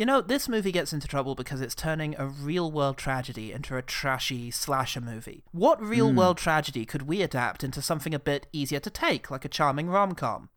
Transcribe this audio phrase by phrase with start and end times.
[0.00, 3.76] You know, this movie gets into trouble because it's turning a real world tragedy into
[3.76, 5.44] a trashy slasher movie.
[5.52, 6.44] What real world hmm.
[6.44, 10.14] tragedy could we adapt into something a bit easier to take, like a charming rom
[10.14, 10.48] com?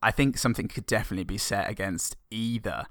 [0.00, 2.84] I think something could definitely be set against either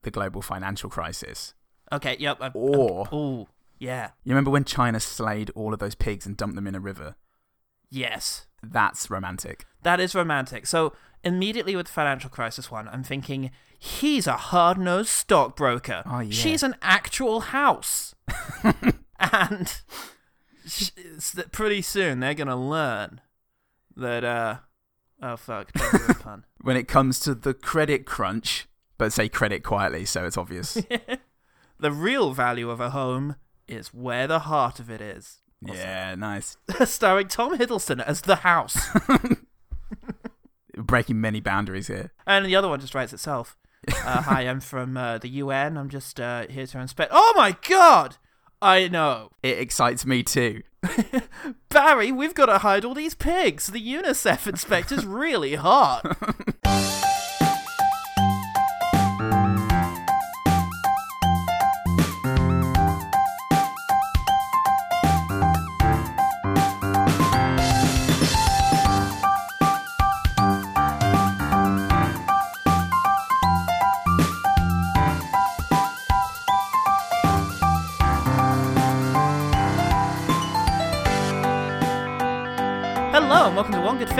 [0.00, 1.52] the global financial crisis
[1.92, 2.38] Okay, yep.
[2.40, 3.06] I, or.
[3.12, 3.48] oh,
[3.78, 4.12] yeah.
[4.24, 7.16] You remember when China slayed all of those pigs and dumped them in a river?
[7.90, 8.46] Yes.
[8.62, 9.66] That's romantic.
[9.82, 10.66] That is romantic.
[10.66, 13.50] So immediately with the Financial Crisis 1, I'm thinking,
[13.82, 16.04] he's a hard nosed stockbroker.
[16.06, 16.30] Oh, yeah.
[16.30, 18.14] She's an actual house.
[19.18, 19.82] and
[20.64, 23.20] sh- it's that pretty soon they're going to learn
[23.96, 24.56] that, uh,
[25.20, 26.44] oh fuck, don't do a pun.
[26.62, 28.68] When it comes to the credit crunch,
[28.98, 30.78] but say credit quietly so it's obvious.
[31.80, 33.34] The real value of a home
[33.66, 35.38] is where the heart of it is.
[35.60, 36.56] yeah, nice.
[36.84, 38.78] Starring Tom Hiddleston as the house.
[40.76, 42.12] Breaking many boundaries here.
[42.24, 43.56] And the other one just writes itself.
[43.88, 45.76] Uh, hi, I'm from uh, the UN.
[45.76, 47.10] I'm just uh, here to inspect.
[47.12, 48.16] Oh my god!
[48.60, 49.30] I know.
[49.42, 50.62] It excites me too.
[51.68, 53.66] Barry, we've got to hide all these pigs.
[53.66, 56.16] The UNICEF inspector's really hot.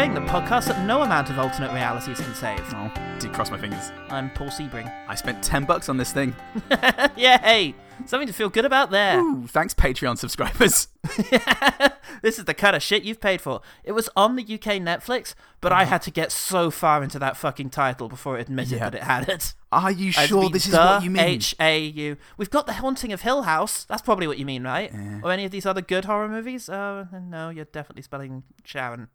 [0.03, 2.61] welcome to One Good Thing, the podcast that no amount of alternate realities can save.
[2.75, 3.93] Oh, did cross my fingers.
[4.11, 4.93] I'm Paul Sebring.
[5.09, 6.35] I spent 10 bucks on this thing.
[7.17, 7.75] Yay!
[8.07, 9.21] Something to feel good about there.
[9.21, 10.89] Ooh, thanks, Patreon subscribers.
[12.23, 13.61] this is the kind of shit you've paid for.
[13.85, 17.37] It was on the UK Netflix, but I had to get so far into that
[17.37, 18.91] fucking title before it admitted Yeah.
[18.91, 19.55] that it had it.
[19.71, 21.23] Are you sure this is what you mean?
[21.25, 22.17] H A U.
[22.37, 23.85] We've got the Haunting of Hill House.
[23.85, 24.93] That's probably what you mean, right?
[25.23, 26.69] Or any of these other good horror movies?
[26.69, 29.09] Uh, no, you're definitely spelling Sharon.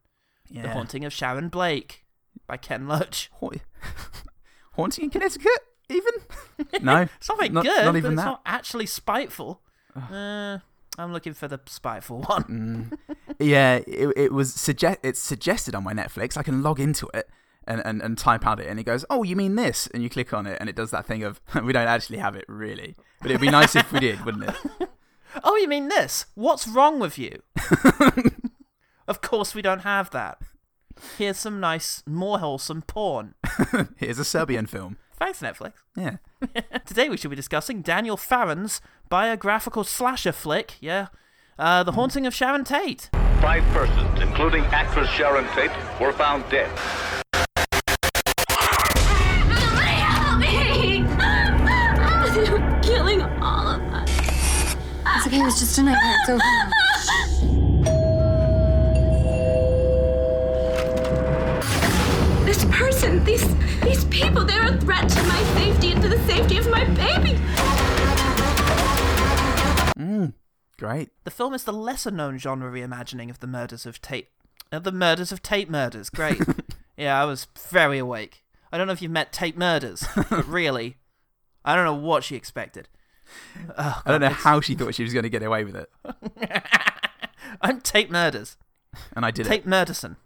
[0.52, 2.06] The Haunting of Sharon Blake
[2.47, 3.30] by Ken Loach.
[3.41, 3.50] Ha-
[4.74, 5.59] Haunting in Connecticut,
[5.90, 6.13] even?
[6.81, 7.02] No.
[7.18, 8.25] It's not very Not- good, not but even it's that.
[8.25, 9.62] not actually spiteful.
[9.96, 10.59] Uh,
[11.00, 12.91] I'm looking for the spiteful one.
[13.40, 16.38] Yeah, it, it was suggest it's suggested on my Netflix.
[16.38, 17.28] I can log into it
[17.68, 20.09] and, and, and type out it, and it goes, "Oh, you mean this?" And you
[20.09, 22.96] click on it, and it does that thing of, "We don't actually have it, really."
[23.22, 24.90] But it'd be nice if we did, wouldn't it?
[25.44, 26.25] Oh, you mean this?
[26.36, 27.41] What's wrong with you?
[29.07, 30.40] Of course, we don't have that.
[31.18, 33.35] Here's some nice, more wholesome porn.
[33.95, 34.97] Here's a Serbian film.
[35.16, 35.73] Thanks, Netflix.
[35.95, 36.18] Yeah.
[36.85, 41.07] Today we should be discussing Daniel Farrands' biographical slasher flick, yeah,
[41.57, 43.09] uh, The Haunting of Sharon Tate.
[43.41, 46.69] Five persons, including actress Sharon Tate, were found dead.
[48.50, 51.03] Help me!
[52.34, 54.75] They're killing all of us.
[55.16, 56.16] It's okay, it was just a nightmare.
[56.22, 56.66] It's over
[63.23, 66.69] person, these these people, they're a threat to my safety and to the safety of
[66.69, 67.38] my baby.
[70.78, 71.09] Great.
[71.23, 74.29] The film is the lesser known genre reimagining of the murders of Tate.
[74.72, 76.11] Uh, the murders of Tate murders.
[76.11, 76.39] Great.
[76.97, 78.44] yeah, I was very awake.
[78.72, 80.97] I don't know if you've met Tate murders, but really,
[81.66, 82.89] I don't know what she expected.
[83.75, 85.75] Oh, I don't know God, how she thought she was going to get away with
[85.75, 85.89] it,
[87.61, 88.56] I'm Tate murders.
[89.16, 89.67] and I did Tate it.
[89.67, 90.17] Murderson.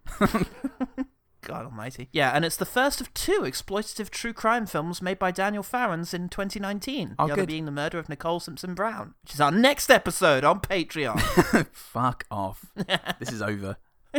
[1.51, 2.07] God almighty.
[2.13, 6.13] Yeah, and it's the first of two exploitative true crime films made by Daniel Farrands
[6.13, 7.15] in 2019.
[7.19, 7.47] Oh, the other good.
[7.49, 11.19] being The Murder of Nicole Simpson Brown, which is our next episode on Patreon.
[11.73, 12.65] Fuck off.
[13.19, 13.75] this is over.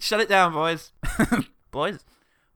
[0.00, 0.92] Shut it down, boys.
[1.70, 1.98] boys?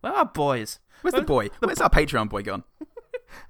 [0.01, 0.79] Where are boys?
[1.03, 1.51] Where's the boy?
[1.61, 2.65] Where's our Patreon boy gone?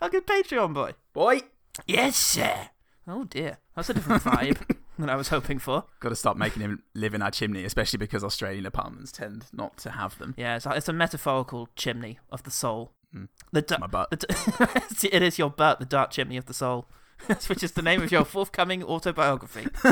[0.00, 0.94] Our good Patreon boy.
[1.12, 1.42] Boy.
[1.86, 2.70] Yes, sir.
[3.06, 3.58] Oh dear.
[3.76, 5.84] That's a different vibe than I was hoping for.
[6.00, 9.76] Got to stop making him live in our chimney, especially because Australian apartments tend not
[9.78, 10.34] to have them.
[10.36, 12.92] Yeah, it's a, it's a metaphorical chimney of the soul.
[13.12, 13.24] Hmm.
[13.52, 14.10] The da- my butt.
[14.10, 16.86] the it is your butt, the dark chimney of the soul,
[17.46, 19.66] which is the name of your forthcoming autobiography.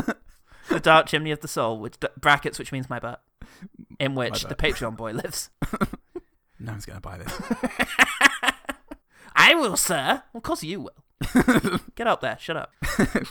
[0.68, 3.22] the dark chimney of the soul, which d- brackets, which means my butt,
[3.98, 4.58] in which the butt.
[4.58, 5.50] Patreon boy lives.
[6.58, 7.40] No one's going to buy this.
[9.34, 10.22] I will, sir.
[10.34, 11.80] Of course you will.
[11.94, 12.38] Get up there.
[12.40, 12.72] Shut up.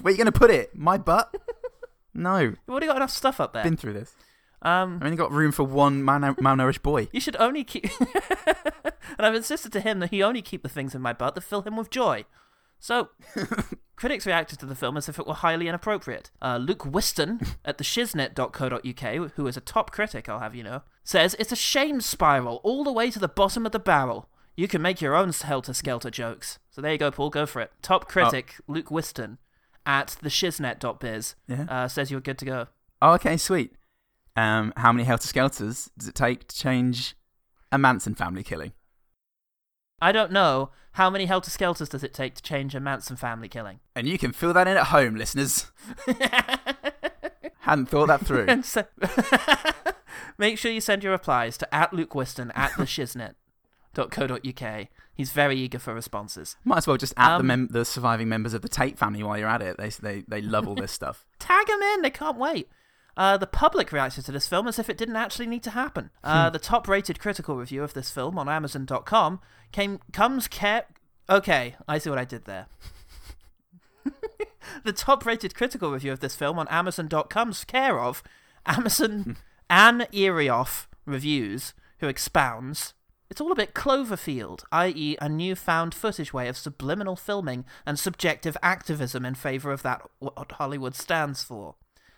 [0.02, 0.76] Where are you going to put it?
[0.76, 1.36] My butt?
[2.16, 2.40] No.
[2.40, 3.64] You've already got enough stuff up there.
[3.64, 4.16] Been through this.
[4.62, 7.08] Um, I've only got room for one malnou- malnourished boy.
[7.12, 7.86] You should only keep.
[8.48, 11.42] and I've insisted to him that he only keep the things in my butt that
[11.42, 12.26] fill him with joy.
[12.80, 13.10] So,
[13.96, 16.32] critics reacted to the film as if it were highly inappropriate.
[16.42, 21.36] Uh, Luke Whiston at theshiznit.co.uk, who is a top critic, I'll have you know, says
[21.38, 24.30] it's a shame spiral all the way to the bottom of the barrel.
[24.56, 26.60] you can make your own helter skelter jokes.
[26.72, 27.30] So there you go, Paul.
[27.30, 27.72] Go for it.
[27.82, 29.38] Top critic Luke Whiston
[29.86, 31.66] at theshiznit.biz Yeah.
[31.70, 32.68] uh, says you're good to go.
[33.02, 33.76] Oh, okay, sweet.
[34.36, 37.16] Um, how many helter skelters does it take to change
[37.72, 38.74] a Manson family killing?
[40.02, 43.48] I don't know how many helter skelters does it take to change a Manson family
[43.50, 43.80] killing.
[43.96, 45.72] And you can fill that in at home, listeners.
[47.60, 48.62] Hadn't thought that through.
[48.64, 48.86] So-
[50.38, 54.88] Make sure you send your replies to at Luke Whiston at theshiznit.co.uk.
[55.16, 56.58] He's very eager for responses.
[56.66, 59.24] Might as well just add the Um, mem- the surviving members of the Tate family
[59.24, 59.78] while you're at it.
[59.78, 61.26] They they they love all this stuff.
[61.40, 62.02] Tag them in.
[62.02, 62.68] They can't wait.
[63.18, 66.10] Uh, the public reacted to this film as if it didn't actually need to happen.
[66.22, 69.40] Uh, the top-rated critical review of this film on Amazon.com
[69.72, 70.84] came comes care.
[71.30, 72.66] Okay, I see what I did there.
[74.84, 78.22] the top-rated critical review of this film on Amazon.com's care of
[78.66, 79.38] Amazon
[79.70, 82.95] Anne Erioff reviews, who expounds.
[83.30, 88.56] It's all a bit Cloverfield, i.e., a newfound footage way of subliminal filming and subjective
[88.62, 91.76] activism in favour of that what Hollywood stands for.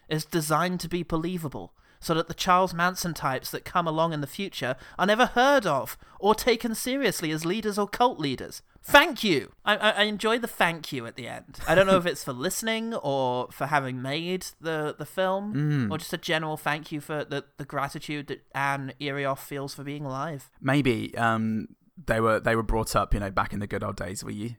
[0.09, 4.21] It's designed to be believable, so that the Charles Manson types that come along in
[4.21, 8.61] the future are never heard of or taken seriously as leaders or cult leaders.
[8.83, 9.51] Thank you.
[9.65, 11.59] I, I, I enjoy the thank you at the end.
[11.67, 15.97] I don't know if it's for listening or for having made the, the film, or
[15.97, 20.05] just a general thank you for the, the gratitude that Anne Erioff feels for being
[20.05, 20.49] alive.
[20.61, 21.67] Maybe um,
[22.05, 24.33] they were they were brought up, you know, back in the good old days where
[24.33, 24.55] you,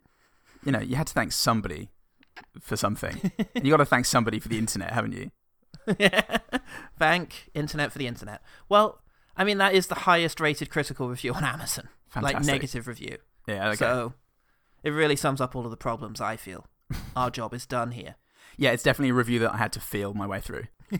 [0.62, 1.88] you know, you had to thank somebody
[2.60, 3.32] for something.
[3.62, 5.30] you got to thank somebody for the internet, haven't you?
[6.98, 8.42] Thank internet for the internet.
[8.68, 9.00] Well,
[9.36, 11.88] I mean that is the highest rated critical review on Amazon.
[12.20, 13.18] Like negative review.
[13.46, 13.68] Yeah.
[13.68, 13.76] Okay.
[13.76, 14.14] So
[14.82, 16.66] it really sums up all of the problems I feel.
[17.16, 18.16] Our job is done here.
[18.56, 20.64] yeah, it's definitely a review that I had to feel my way through.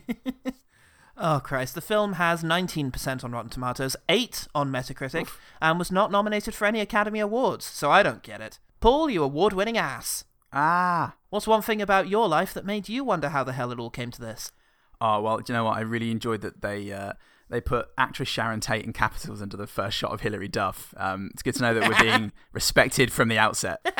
[1.21, 1.75] Oh Christ!
[1.75, 5.27] The film has 19% on Rotten Tomatoes, 8 on Metacritic,
[5.61, 7.65] and was not nominated for any Academy Awards.
[7.65, 8.57] So I don't get it.
[8.79, 10.23] Paul, you award-winning ass.
[10.53, 11.15] Ah.
[11.29, 13.89] What's one thing about your life that made you wonder how the hell it all
[13.89, 14.53] came to this?
[15.01, 15.77] Oh well, do you know what?
[15.77, 17.13] I really enjoyed that they uh,
[17.49, 20.93] they put actress Sharon Tate in capitals under the first shot of Hilary Duff.
[20.97, 23.85] Um, it's good to know that we're being respected from the outset.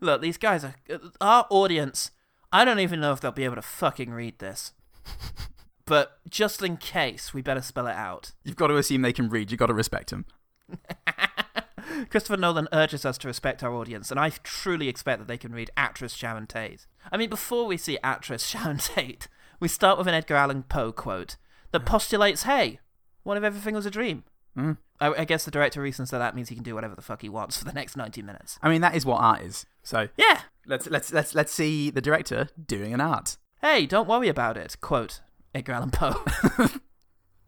[0.00, 0.74] Look, these guys are
[1.20, 2.10] our audience.
[2.52, 4.72] I don't even know if they'll be able to fucking read this.
[5.84, 8.32] But just in case, we better spell it out.
[8.44, 9.50] You've got to assume they can read.
[9.50, 10.26] You've got to respect them.
[12.10, 15.52] Christopher Nolan urges us to respect our audience, and I truly expect that they can
[15.52, 16.86] read actress Sharon Tate.
[17.10, 19.28] I mean, before we see actress Sharon Tate,
[19.60, 21.36] we start with an Edgar Allan Poe quote
[21.70, 22.80] that postulates, hey,
[23.22, 24.24] what if everything was a dream?
[24.56, 24.76] Mm.
[25.00, 27.22] I, I guess the director reasons that that means he can do whatever the fuck
[27.22, 28.58] he wants for the next 90 minutes.
[28.62, 29.64] I mean, that is what art is.
[29.82, 33.36] So Yeah, let's let's let's let's see the director doing an art.
[33.62, 35.20] hey, don't worry about it, quote
[35.54, 36.22] Edgar Allan Poe.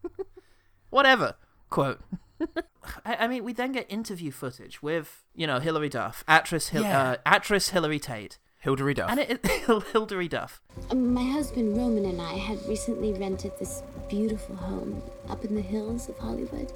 [0.91, 1.37] Whatever,
[1.71, 2.01] quote.
[3.05, 6.83] I, I mean, we then get interview footage with, you know, Hilary Duff, actress, Hil-
[6.83, 7.11] Yeah.
[7.13, 9.11] uh, actress Hilary Tate, Hilary Duff.
[9.11, 10.61] and it, it Hilary Duff.
[10.95, 16.09] My husband Roman and I had recently rented this beautiful home up in the hills
[16.09, 16.73] of Hollywood.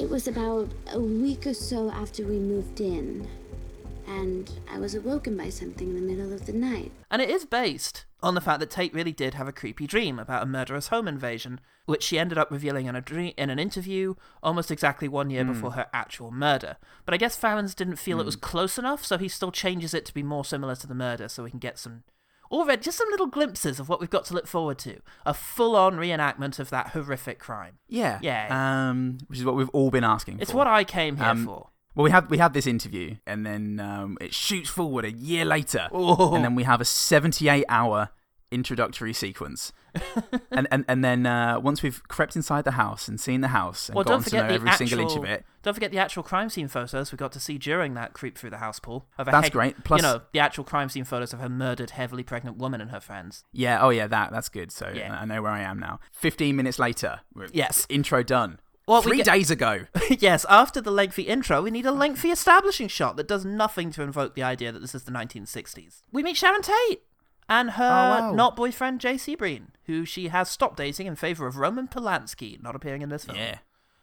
[0.00, 3.28] It was about a week or so after we moved in,
[4.06, 6.92] and I was awoken by something in the middle of the night.
[7.10, 10.18] And it is based on the fact that Tate really did have a creepy dream
[10.18, 13.58] about a murderous home invasion, which she ended up revealing in a dream in an
[13.58, 16.76] interview almost exactly one year before her actual murder.
[17.04, 20.04] But I guess Farrands didn't feel it was close enough, so he still changes it
[20.06, 22.04] to be more similar to the murder, so we can get some
[22.50, 25.00] already just some little glimpses of what we've got to look forward to.
[25.26, 27.78] A full-on reenactment of that horrific crime.
[27.88, 28.18] yeah.
[28.22, 28.88] Yeah.
[28.88, 30.42] Um, which is what we've all been asking for.
[30.42, 30.56] It's for.
[30.58, 31.70] what I came here Um, for.
[31.96, 35.44] Well, we had we had this interview, and then um, it shoots forward a year
[35.44, 36.34] later, Oh.
[36.34, 38.10] and then we have a seventy-eight hour
[38.52, 39.72] introductory sequence,
[40.52, 43.88] and and and then uh, once we've crept inside the house and seen the house
[43.88, 45.74] and Well, gotten don't to forget know the every actual, single inch of it, Don't
[45.74, 48.58] forget the actual crime scene photos we got to see during that creep through the
[48.58, 49.06] house, Paul.
[49.18, 49.82] Of a That's head- great.
[49.84, 52.90] Plus- you know, the actual crime scene photos of her murdered, heavily pregnant woman and
[52.90, 53.42] her friends.
[53.52, 54.70] yeah, oh yeah, that that's good.
[54.70, 55.18] So Yeah.
[55.18, 55.98] I know where I am now.
[56.12, 57.20] Fifteen minutes later,
[57.52, 57.86] Yes.
[57.88, 58.60] intro done.
[58.86, 59.86] Well, Three get- days ago.
[60.18, 64.02] yes, after the lengthy intro, we need a lengthy establishing shot that does nothing to
[64.02, 66.02] invoke the idea that this is the 1960s.
[66.12, 67.02] We meet Sharon Tate
[67.48, 68.32] and her Oh, wow.
[68.32, 72.76] not boyfriend Jay Sebring, who she has stopped dating in favor of Roman Polanski, not
[72.76, 73.36] appearing in this film.
[73.38, 73.58] Yeah.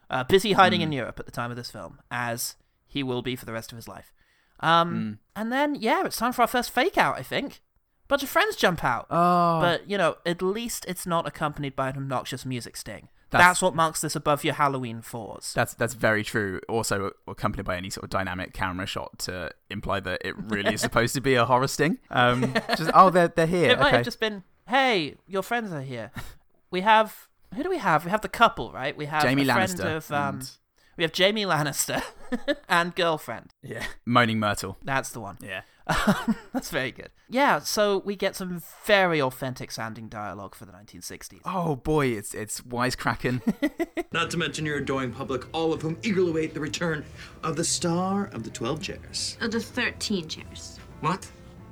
[0.10, 0.88] Uh, busy hiding Hmm.
[0.88, 3.72] in Europe at the time of this film, as he will be for the rest
[3.72, 4.12] of his life.
[4.60, 4.90] Um,
[5.36, 5.42] Hmm.
[5.42, 7.62] And then, yeah, it's time for our first fake out, I think.
[8.10, 9.08] Bunch of friends jump out.
[9.10, 13.08] Oh, But, you know, at least it's not accompanied by an obnoxious music sting.
[13.34, 15.54] That's- That's, what marks this above your Halloween fours.
[15.54, 16.62] That's that's very true.
[16.70, 20.82] Also accompanied by any sort of dynamic camera shot to imply that it really is
[20.88, 22.00] supposed to be a horror sting.
[22.10, 23.72] Um, just oh, they're they're here.
[23.72, 23.96] It might okay.
[23.98, 26.12] have just been, hey, your friends are here.
[26.72, 28.06] we have, who do we have?
[28.06, 28.96] We have the couple, right?
[28.96, 30.52] We have Jamie a friend Lannister of, um, and-
[30.98, 32.04] We have Jamie Lannister
[32.70, 33.52] and girlfriend.
[33.62, 33.86] Yeah.
[34.06, 34.78] Moaning Myrtle.
[34.84, 35.38] That's the one.
[35.42, 35.62] Yeah.
[36.54, 37.10] That's very good.
[37.30, 41.42] Yeah, so we get some very authentic sounding dialogue for the 1960s.
[41.46, 43.42] Oh boy, it's it's wisecracking.
[44.14, 47.04] Not to mention your adoring public, all of whom eagerly await the return
[47.44, 49.38] of the star of the 12 chairs.
[49.42, 50.80] Of the 13 chairs.
[51.02, 51.30] What?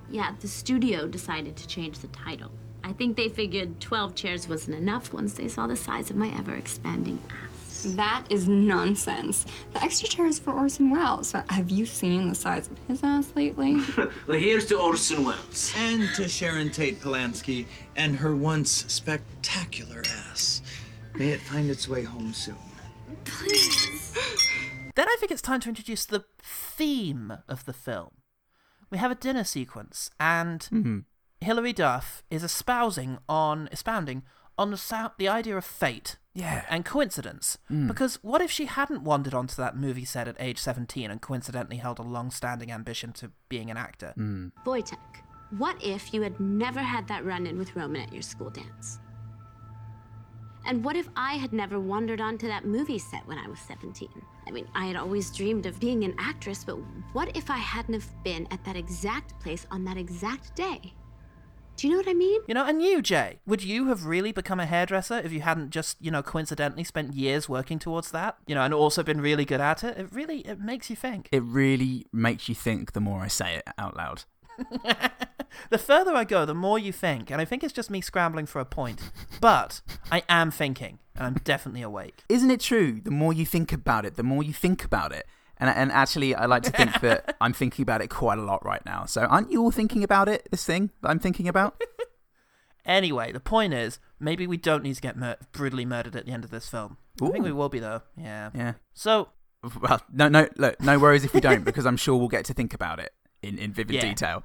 [0.09, 2.51] Yeah, the studio decided to change the title.
[2.83, 6.27] I think they figured 12 chairs wasn't enough once they saw the size of my
[6.37, 7.50] ever expanding ass.
[7.83, 9.45] That is nonsense.
[9.73, 11.33] The extra chair is for Orson Welles.
[11.49, 13.77] Have you seen the size of his ass lately?
[14.27, 15.73] Well, here's to Orson Welles.
[15.77, 20.61] And to Sharon Tate Polanski and her once spectacular ass.
[21.15, 22.55] May it find its way home soon.
[23.25, 24.15] Please.
[24.95, 28.11] Then I think it's time to introduce the theme of the film.
[28.89, 30.99] We have a dinner sequence, and mm-hmm.
[31.39, 34.23] Hilary Duff is espousing on expounding
[34.57, 36.65] on the the idea of fate Yeah.
[36.69, 37.57] and coincidence.
[37.67, 37.87] Hmm.
[37.87, 41.77] Because what if she hadn't wandered onto that movie set at age 17 and coincidentally
[41.77, 44.13] held a long standing ambition to being an actor?
[44.15, 44.47] Hmm.
[44.65, 44.97] Wojtek,
[45.57, 48.99] what if you had never had that run in with Roman at your school dance?
[50.65, 54.07] And what if I had never wandered onto that movie set when I was 17?
[54.47, 56.77] I mean, I had always dreamed of being an actress, but
[57.13, 60.93] what if I hadn't have been at that exact place on that exact day?
[61.81, 62.41] Do you know what I mean?
[62.47, 65.71] You know, and you, Jay, would you have really become a hairdresser if you hadn't
[65.71, 68.37] just, you know, coincidentally spent years working towards that?
[68.45, 69.97] You know, and also been really good at it?
[69.97, 71.27] It really it makes you think.
[71.31, 74.25] It really makes you think the more I say it out loud.
[75.69, 78.45] The further I go, the more you think, and I think it's just me scrambling
[78.45, 79.11] for a point.
[79.41, 82.23] But I am thinking, and I'm definitely awake.
[82.29, 83.01] Isn't it true?
[83.03, 85.27] The more you think about it, the more you think about it.
[85.61, 88.65] And, and actually, I like to think that I'm thinking about it quite a lot
[88.65, 89.05] right now.
[89.05, 90.47] So, aren't you all thinking about it?
[90.51, 91.81] This thing that I'm thinking about?
[92.83, 96.31] Anyway, the point is, maybe we don't need to get mur- brutally murdered at the
[96.31, 96.97] end of this film.
[97.21, 98.01] I think we will be though.
[98.17, 98.49] Yeah.
[98.55, 98.73] Yeah.
[98.95, 99.29] So
[99.81, 102.55] Well, no, no, look, no worries if we don't, because I'm sure we'll get to
[102.55, 103.13] think about it
[103.43, 104.01] in, in vivid Yeah.
[104.01, 104.43] detail.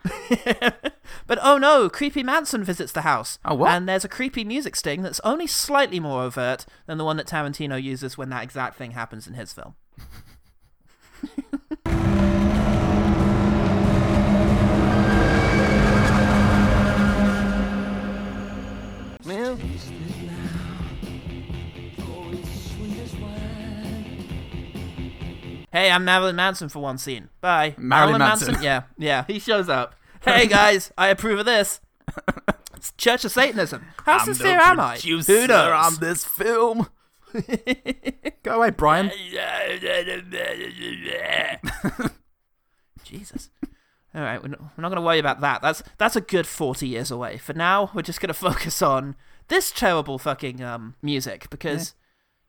[1.26, 3.38] But oh no, Creepy Manson visits the house.
[3.42, 3.70] Oh, what?
[3.70, 7.26] And there's a creepy music sting that's only slightly more overt than the one that
[7.26, 9.76] Tarantino uses when that exact thing happens in his film.
[25.76, 27.28] Hey, I'm Marilyn Manson for one scene.
[27.42, 27.74] Bye.
[27.76, 28.56] Marilyn Manson.
[28.62, 29.24] Yeah, yeah.
[29.28, 29.94] He shows up.
[30.24, 31.82] Hey guys, I approve of this.
[32.74, 33.84] It's Church of Satanism.
[34.04, 34.96] How sincere am I?
[34.96, 35.50] Who knows?
[35.50, 36.88] on this film.
[38.42, 39.10] Go away, Brian.
[43.04, 43.50] Jesus.
[44.14, 45.60] All right, we're not, we're not going to worry about that.
[45.62, 47.36] That's that's a good forty years away.
[47.36, 49.14] For now, we're just going to focus on
[49.48, 51.94] this terrible fucking um music because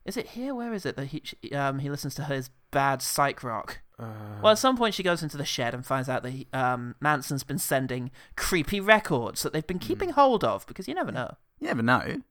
[0.06, 0.56] is it here?
[0.56, 3.80] Where is it that he she- um he listens to his bad psych rock?
[4.00, 6.96] well, at some point she goes into the shed and finds out that he, um
[7.02, 11.36] Manson's been sending creepy records that they've been keeping hold of because you never know.
[11.60, 12.04] You never know.
[12.06, 12.24] You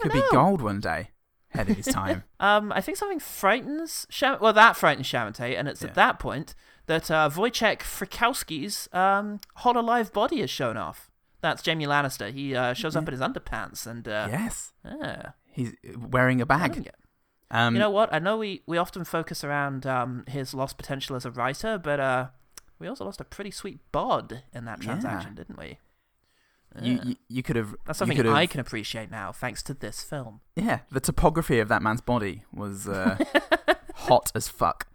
[0.00, 0.28] never Could know.
[0.30, 1.10] be gold one day.
[1.54, 2.24] Ahead of his time.
[2.40, 4.38] Um, I think something frightens Sharon.
[4.40, 5.88] Well, that frightens Sharon Tate, and it's Yeah.
[5.88, 6.54] at that point
[6.86, 11.08] that uh, Wojciech Frykowski's um, whole alive body is shown off.
[11.40, 12.32] That's Jamie Lannister.
[12.32, 14.72] He uh, shows up in his underpants, and uh, yes.
[14.84, 16.88] yeah, He's wearing a bag.
[17.50, 18.12] Um, You know what?
[18.12, 22.00] I know we, we often focus around um, his lost potential as a writer, but
[22.00, 22.28] uh,
[22.78, 24.86] we also lost a pretty sweet bod in that Yeah.
[24.86, 25.78] transaction, didn't we?
[26.80, 27.74] You, you, you could have.
[27.86, 30.40] That's something I can appreciate now, thanks to this film.
[30.56, 33.18] Yeah, the topography of that man's body was uh,
[33.94, 34.86] hot as fuck.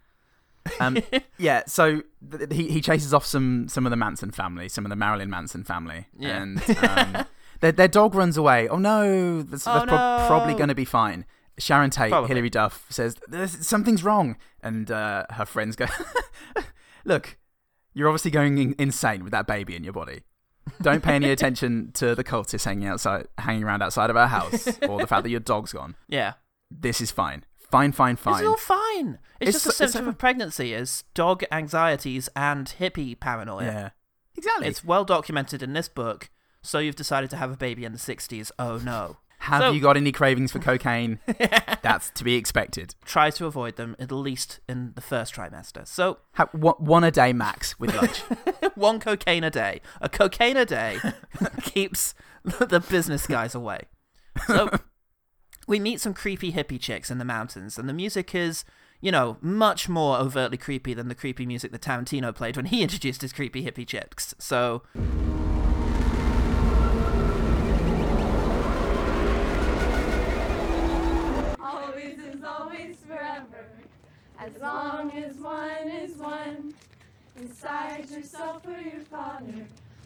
[0.80, 0.98] Um,
[1.38, 4.90] yeah, so th- he he chases off some some of the Manson family, some of
[4.90, 6.42] the Marilyn Manson family, Yeah.
[6.42, 7.26] and um,
[7.62, 8.68] their their dog runs away.
[8.68, 11.26] Oh no, that's, Oh, that's prob- probably going to be fine.
[11.60, 12.28] Sharon Tate, Probably.
[12.28, 13.16] Hilary Duff says
[13.62, 15.88] something's wrong, and uh, her friends go,
[17.06, 17.38] "Look,
[17.94, 20.22] you're obviously going in- insane with that baby in your body.
[20.82, 24.68] Don't pay any attention to the cultists hanging outside, hanging around outside of our house,
[24.88, 25.96] or the fact that your dog's gone.
[26.08, 26.34] Yeah.
[26.70, 28.44] This is fine, fine, fine, fine.
[28.44, 29.20] is all fine.
[29.40, 33.20] It's, It's just a so- it's symptom so- of pregnancy is dog anxieties and hippie
[33.20, 33.64] paranoia.
[33.66, 33.90] Yeah,
[34.36, 34.68] exactly.
[34.68, 36.30] It's well documented in this book.
[36.62, 38.52] So you've decided to have a baby in the 60s.
[38.60, 39.18] Oh no.
[39.40, 41.20] Have So- you got any cravings for cocaine?
[41.82, 42.96] That's to be expected.
[43.06, 45.88] Try to avoid them at least in the first trimester.
[45.88, 46.18] So
[46.54, 48.20] one a day max with lunch.
[48.76, 49.82] one cocaine a day.
[50.02, 50.98] A cocaine a day
[51.62, 52.14] keeps
[52.44, 53.82] the business guys away.
[54.48, 54.70] So
[55.68, 58.64] we meet some creepy hippie chicks in the mountains, and the music is,
[59.02, 62.82] you know, much more overtly creepy than the creepy music that Tarantino played when he
[62.82, 64.34] introduced his creepy hippie chicks.
[64.40, 64.84] So
[74.56, 76.74] As long as one is one,
[77.40, 79.66] inside yourself or your father.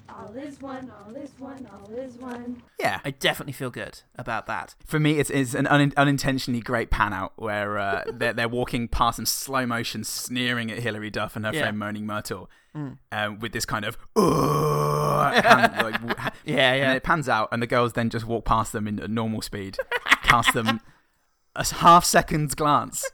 [0.09, 2.61] All is one, all is one, all is one.
[2.77, 2.99] Yeah.
[3.05, 4.75] I definitely feel good about that.
[4.85, 8.89] For me, it's, it's an un- unintentionally great pan out where uh, they're, they're walking
[8.89, 11.61] past in slow motion, sneering at Hilary Duff and her Yeah.
[11.61, 12.99] friend Moaning Myrtle Mm.
[13.11, 16.87] um, with this kind of, like, w- ha- Yeah, yeah.
[16.87, 19.77] And it pans out, and the girls then just walk past them in normal speed,
[20.23, 20.79] cast them
[21.55, 23.09] a half second's glance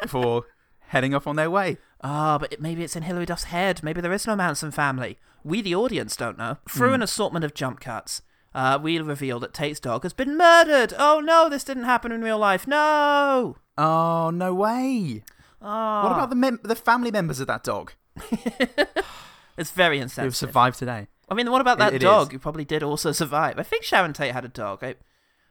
[0.00, 0.44] before
[0.92, 1.76] heading off on their way.
[2.02, 3.82] Ah, but it, maybe it's in Hilary Duff's head.
[3.82, 5.18] Maybe there is no Manson family.
[5.44, 6.56] We, the audience, don't know.
[6.68, 6.94] Through Hmm.
[6.94, 8.22] an assortment of jump cuts,
[8.54, 10.94] uh, we reveal that Tate's dog has been murdered.
[10.98, 12.66] Oh no, this didn't happen in real life.
[12.66, 13.56] No.
[13.76, 15.24] Oh, no way.
[15.60, 16.02] Ah.
[16.04, 17.92] What about the mem- the family members of that dog
[19.56, 20.22] It's very insensitive.
[20.22, 21.08] who have survived today?
[21.28, 22.32] I mean, what about that it dog is.
[22.32, 23.58] who probably did also survive?
[23.58, 24.82] I think Sharon Tate had a dog.
[24.82, 24.94] I,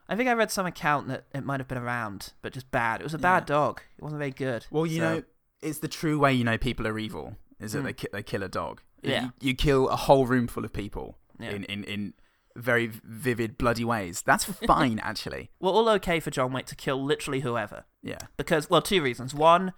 [0.10, 3.00] I think I read some account that it might have been around, but just bad.
[3.00, 3.82] It was a bad dog.
[3.98, 4.66] It wasn't very good.
[4.72, 5.24] Well, you So- know,
[5.62, 7.84] it's the true way you know people are evil is that Mm.
[7.86, 8.82] they, ki- they kill a dog.
[9.04, 9.24] Yeah.
[9.26, 11.52] You, you kill a whole room full of people Yeah.
[11.52, 12.14] in, in, in
[12.56, 14.22] very vivid, bloody ways.
[14.26, 15.52] That's fine, actually.
[15.60, 17.86] We're all okay for John Wick to kill literally whoever.
[18.04, 18.18] Yeah.
[18.38, 19.34] Because, well, two reasons.
[19.34, 19.74] One,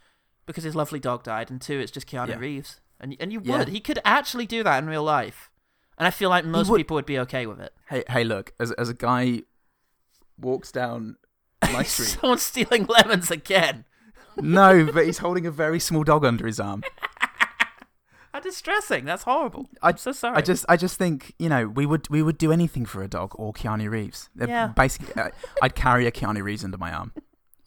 [0.46, 2.38] because his lovely dog died, and two, it's just Keanu Yeah.
[2.38, 2.80] Reeves.
[3.00, 3.60] And, and you Yeah.
[3.60, 3.68] would.
[3.70, 5.50] He could actually do that in real life.
[5.98, 6.78] And I feel like most would.
[6.78, 7.74] people would be okay with it.
[7.90, 9.42] Hey, hey, look, as, as a guy
[10.40, 11.18] walks down
[11.62, 12.18] my street.
[12.20, 13.86] Someone's stealing lemons again.
[14.38, 16.84] No, but he's holding a very small dog under his arm.
[18.34, 19.06] How distressing.
[19.06, 19.70] That's horrible.
[19.82, 20.38] I, I'm so sorry.
[20.38, 23.08] I just, I just think you know, we would, we would do anything for a
[23.08, 24.30] dog or Keanu Reeves.
[24.36, 24.68] They're Yeah.
[24.68, 25.30] Basically, uh,
[25.62, 27.13] I'd carry a Keanu Reeves under my arm.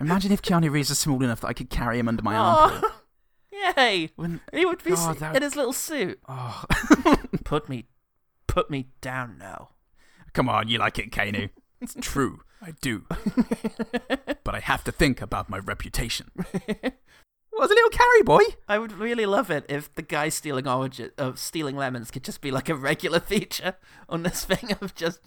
[0.00, 2.80] Imagine if Keanu Reeves was small enough that I could carry him under my arm.
[2.82, 2.92] Oh,
[3.76, 4.10] yay!
[4.52, 6.18] He would be God, in his little suit.
[6.28, 6.64] Oh.
[7.44, 7.86] put me,
[8.46, 9.70] put me down now.
[10.32, 11.50] Come on, you like it, Keanu.
[11.80, 13.04] It's true, I do.
[14.44, 16.30] but I have to think about my reputation.
[16.36, 18.42] Was a little carry boy?
[18.68, 22.22] I would really love it if the guy stealing oranges, of uh, stealing lemons, could
[22.22, 23.76] just be like a regular feature
[24.10, 25.20] on this thing of just,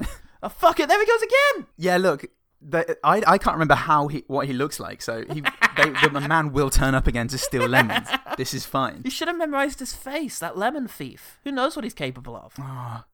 [0.43, 1.67] oh fuck it, there he goes again.
[1.76, 2.26] Yeah, look,
[2.62, 5.41] the, I I can't remember how he what he looks like, so he
[5.76, 8.10] they, the man will turn up again to steal lemons.
[8.38, 9.02] This is fine.
[9.04, 11.39] You should have memorized his face, that lemon thief.
[11.45, 12.54] Who knows what he's capable of?
[12.60, 13.06] Ah.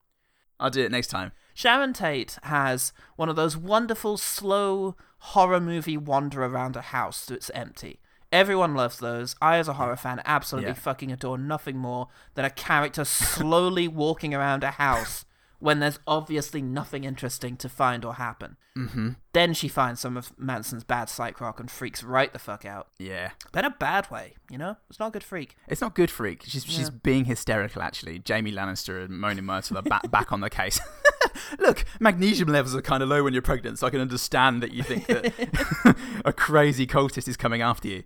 [0.59, 1.31] I'll do it next time.
[1.53, 7.49] Sharon Tate has one of those wonderful, slow horror movie wander around a house that's
[7.51, 7.99] empty.
[8.31, 9.35] Everyone loves those.
[9.41, 10.75] I, as a horror fan, absolutely Yeah.
[10.75, 15.24] fucking adore nothing more than a character slowly walking around a house
[15.59, 18.57] when there's obviously nothing interesting to find or happen.
[18.77, 19.11] Mm-hmm.
[19.33, 22.87] Then she finds some of Manson's bad psych rock and freaks right the fuck out.
[22.99, 23.31] Yeah.
[23.53, 24.75] But in a bad way, you know?
[24.89, 25.55] It's not a good freak.
[25.67, 26.43] It's not good, freak.
[26.45, 27.81] She's she's being hysterical.
[27.81, 30.79] Actually, Jamie Lannister and Moaning Myrtle are back back on the case.
[31.59, 34.73] Look, magnesium levels are kind of low when you're pregnant, so I can understand that
[34.73, 38.03] you think that a crazy cultist is coming after you.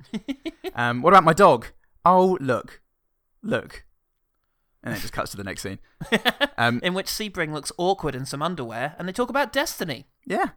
[0.76, 1.68] Um, what about my dog?
[2.06, 2.82] Oh, look,
[3.42, 3.86] look,
[4.84, 5.80] and it just cuts to the next scene.
[6.58, 10.08] Um, in which Sebring looks awkward in some underwear and they talk about destiny.
[10.26, 10.48] yeah,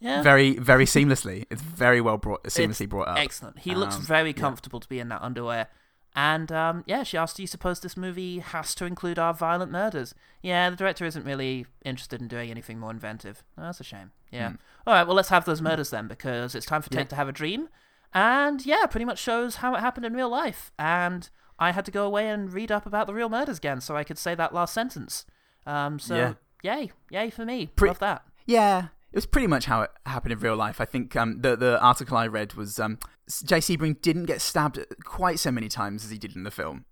[0.00, 0.22] Yeah.
[0.22, 1.44] very very seamlessly.
[1.50, 3.18] It's very well brought, seamlessly It's brought up.
[3.18, 3.58] Excellent.
[3.58, 5.68] He looks Um, very comfortable to be in that underwear.
[6.16, 9.70] And um, yeah, she asked, "Do you suppose this movie has to include our violent
[9.72, 13.42] murders?" Yeah, the director isn't really interested in doing anything more inventive.
[13.58, 14.10] Oh, that's a shame.
[14.30, 14.50] Yeah.
[14.50, 14.54] Hmm.
[14.86, 16.90] All right, well, let's have those murders then, because it's time for.
[16.90, 17.68] Tate to have a dream.
[18.14, 20.70] And yeah, pretty much shows how it happened in real life.
[20.78, 21.28] And
[21.62, 24.04] I had to go away and read up about the real murders again, so I
[24.04, 25.24] could say that last sentence.
[25.66, 27.66] Um, so yay, yay for me.
[27.76, 28.22] Pre- Love that.
[28.46, 28.78] Yeah,
[29.12, 30.80] it was pretty much how it happened in real life.
[30.80, 32.98] I think um, the the article I read was um,
[33.44, 36.84] Jay Sebring didn't get stabbed quite so many times as he did in the film.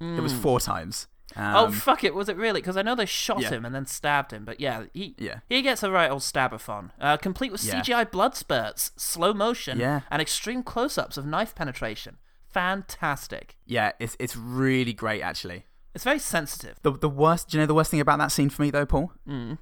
[0.00, 0.42] It was Mm.
[0.42, 1.06] four times.
[1.36, 2.14] oh Um, fuck it!
[2.14, 2.60] Was it really?
[2.60, 3.50] Because I know they shot yeah.
[3.50, 5.38] him and then stabbed him, but yeah, he Yeah.
[5.48, 7.80] he gets a right old stabathon, uh, complete with Yeah.
[7.80, 10.00] CGI blood spurts, slow motion, Yeah.
[10.10, 12.18] and extreme close-ups of knife penetration.
[12.56, 13.54] Fantastic!
[13.66, 15.66] Yeah, it's it's really great actually.
[15.94, 16.78] It's very sensitive.
[16.82, 18.86] The the worst, do you know the worst thing about that scene for me though,
[18.86, 19.12] Paul?
[19.28, 19.58] Mm.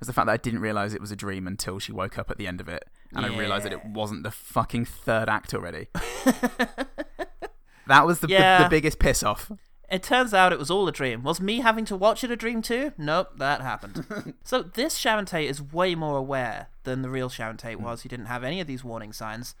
[0.00, 2.28] Was the fact that I didn't realize it was a dream until she woke up
[2.28, 2.82] at the end of it,
[3.14, 5.86] and I realized that it wasn't the fucking third act already.
[7.86, 8.64] that was the, the Yeah.
[8.64, 9.52] the biggest piss off.
[9.88, 11.22] It turns out it was all a dream.
[11.22, 12.92] Was me having to watch it a dream too?
[12.98, 14.34] Nope, that happened.
[14.42, 18.02] so this Sharon Tate is way more aware than the real Sharon Tate was.
[18.02, 19.54] He didn't have any of these warning signs.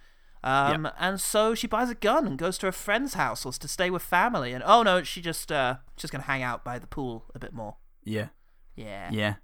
[0.46, 3.68] Um, And so she buys a gun and goes to a friend's house or to
[3.68, 4.52] stay with family.
[4.52, 7.52] And oh no, she just uh, just gonna hang out by the pool a bit
[7.52, 7.76] more.
[8.04, 8.28] Yeah,
[8.76, 9.08] Yeah.
[9.12, 9.34] yeah.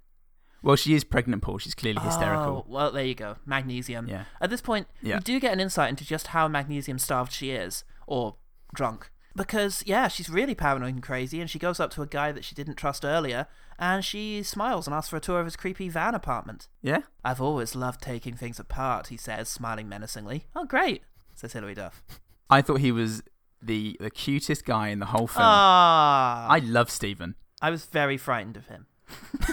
[0.61, 1.57] Well, she is pregnant, Paul.
[1.57, 2.63] She's clearly hysterical.
[2.65, 3.35] Oh, well, there you go.
[3.45, 4.07] Magnesium.
[4.07, 4.23] Yeah.
[4.39, 5.15] At this point, Yeah.
[5.17, 8.37] we do get an insight into just how magnesium starved she is, or
[8.73, 9.11] drunk.
[9.35, 12.45] Because, yeah, she's really paranoid and crazy, and she goes up to a guy that
[12.45, 13.47] she didn't trust earlier,
[13.79, 16.67] and she smiles and asks for a tour of his creepy van apartment.
[16.81, 17.01] Yeah.
[17.23, 20.45] I've always loved taking things apart, he says, smiling menacingly.
[20.55, 21.03] Oh, great,
[21.35, 22.03] says Hilary Duff.
[22.49, 23.23] I thought he was
[23.61, 25.45] the the cutest guy in the whole film.
[25.45, 27.35] Ah, I love Stephen.
[27.61, 28.87] I was very frightened of him.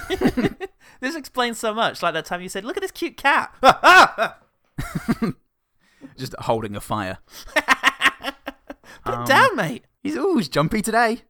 [1.00, 2.02] this explains so much.
[2.02, 3.54] Like that time you said, "Look at this cute cat."
[6.16, 7.18] Just holding a fire.
[9.04, 9.84] Put Um, it down, mate.
[10.02, 11.22] He's always jumpy today.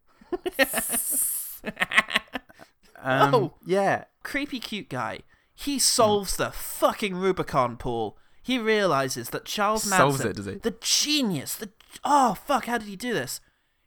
[3.02, 3.54] Um, Oh.
[3.64, 4.04] yeah.
[4.22, 5.20] Creepy cute guy.
[5.54, 8.16] He solves the fucking Rubicon, Paul.
[8.42, 10.54] He realizes that Charles Manson, Solves it, does he?
[10.54, 11.70] the genius, the
[12.04, 13.40] oh fuck, how did he do this?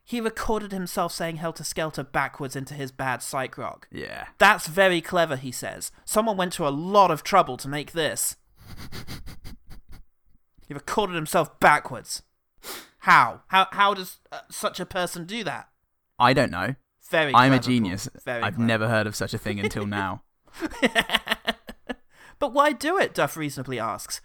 [0.05, 3.87] He recorded himself saying "Helter Skelter" backwards into his bad psych rock.
[3.91, 4.27] Yeah.
[4.37, 5.91] That's very clever, he says.
[6.05, 8.35] Someone went to a lot of trouble to make this.
[10.67, 12.23] he recorded himself backwards.
[12.99, 13.41] How?
[13.47, 13.67] How?
[13.71, 15.69] How does uh, such a person do that?
[16.19, 16.75] I don't know.
[17.13, 17.31] Very.
[17.35, 18.09] I'm a genius.
[18.25, 18.41] Very.
[18.41, 18.67] I've clever.
[18.67, 20.23] never heard of such a thing until now.
[22.39, 23.13] But why do it?
[23.13, 24.19] Duff reasonably asks.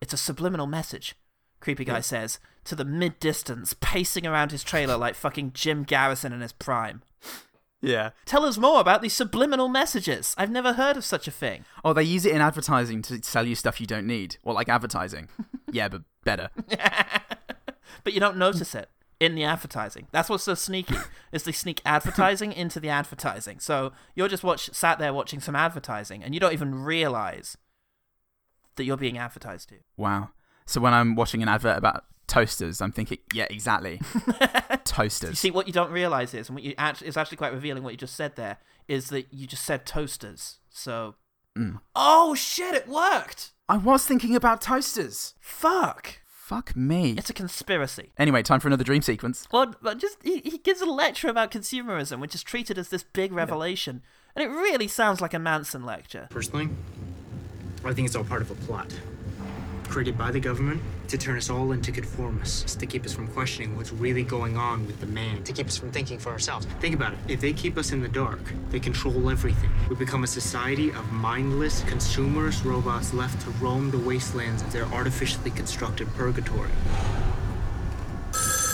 [0.00, 1.14] It's a subliminal message,
[1.60, 6.32] Creepy Guy says, to the mid distance, pacing around his trailer like fucking Jim Garrison
[6.32, 7.02] in his prime.
[7.80, 8.10] yeah.
[8.26, 10.34] Tell us more about these subliminal messages.
[10.36, 11.64] I've never heard of such a thing.
[11.84, 14.36] Oh, they use it in advertising to sell you stuff you don't need.
[14.42, 15.28] Well, like advertising.
[15.70, 16.50] yeah, but better.
[18.02, 20.08] But you don't notice it in the advertising.
[20.12, 20.96] That's what's so sneaky,
[21.32, 23.60] is they sneak advertising into the advertising.
[23.60, 27.56] So you're just watch sat there watching some advertising and you don't even realize
[28.76, 29.76] that you're being advertised to.
[29.96, 30.30] Wow.
[30.66, 34.00] So when I'm watching an advert about toasters, I'm thinking, yeah, exactly.
[34.84, 35.30] toasters.
[35.30, 37.82] You see, what you don't realize is, and what you actually is actually quite revealing.
[37.82, 40.58] What you just said there is that you just said toasters.
[40.70, 41.14] So,
[41.56, 41.78] Mm.
[41.94, 43.52] oh shit, it worked.
[43.68, 45.34] I was thinking about toasters.
[45.38, 47.14] Fuck, Fuck me.
[47.16, 48.12] it's a conspiracy.
[48.18, 49.48] Anyway, time for another dream sequence.
[49.50, 53.02] Well, but just he, he gives a lecture about consumerism, which is treated as this
[53.02, 54.02] big revelation,
[54.36, 56.28] and it really sounds like a Manson lecture.
[56.28, 56.68] Personally,
[57.82, 58.92] I think it's all part of a plot
[59.94, 63.76] created by the government to turn us all into conformists, to keep us from questioning
[63.76, 66.66] what's really going on with the man, to keep us from thinking for ourselves.
[66.80, 67.18] Think about it.
[67.28, 69.70] If they keep us in the dark, they control everything.
[69.88, 74.86] We become a society of mindless, consumerist robots left to roam the wastelands of their
[74.86, 76.70] artificially constructed purgatory.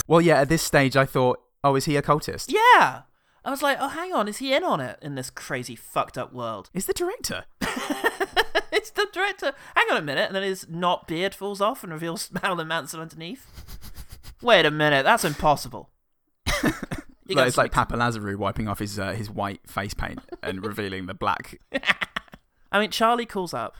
[0.07, 2.51] Well, yeah, at this stage, I thought, oh, is he a cultist?
[2.51, 3.03] Yeah,
[3.45, 6.17] I was like, oh, hang on, is he in on it in this crazy fucked
[6.17, 6.71] up world?
[6.73, 7.45] Is the director?
[8.81, 9.53] it's the director.
[9.75, 12.99] Hang on a minute, and then his not beard falls off and reveals Marilyn Manson
[12.99, 13.45] underneath.
[14.41, 15.89] Wait a minute, that's impossible.
[17.33, 21.13] It's like Papa Lazarou wiping off his uh, his white face paint and revealing the
[21.13, 21.59] black.
[22.71, 23.75] I mean, Charlie calls up.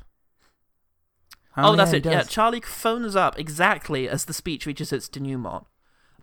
[1.58, 2.06] Oh, Oh, that's yeah, it.
[2.06, 2.24] Yeah.
[2.24, 5.66] Charlie phones up exactly as the speech reaches its denouement,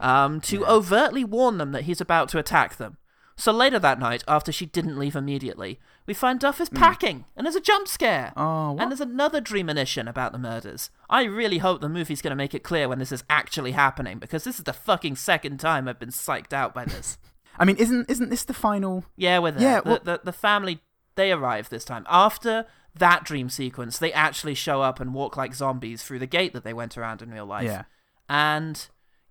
[0.00, 2.96] um, to overtly warn them that he's about to attack them.
[3.36, 5.78] So later that night, after she didn't leave immediately,
[6.09, 8.33] we find Duff is packing, and there's a jump scare.
[8.35, 8.40] Hmm.
[8.40, 8.83] Oh, what?
[8.83, 10.90] And there's another dreamonition about the murders.
[11.11, 14.18] I really hope the movie's going to make it clear when this is actually happening,
[14.18, 17.18] because this is the fucking second time I've been psyched out by this.
[17.59, 19.05] I mean, isn't isn't this the final?
[19.16, 19.62] Yeah, we're there.
[19.62, 20.81] Yeah, the, the, the family,
[21.14, 22.07] they arrive this time.
[22.09, 26.55] After that dream sequence, they actually show up and walk like zombies through the gate
[26.55, 27.64] that they went around in real life.
[27.66, 27.83] Yeah.
[28.31, 28.88] And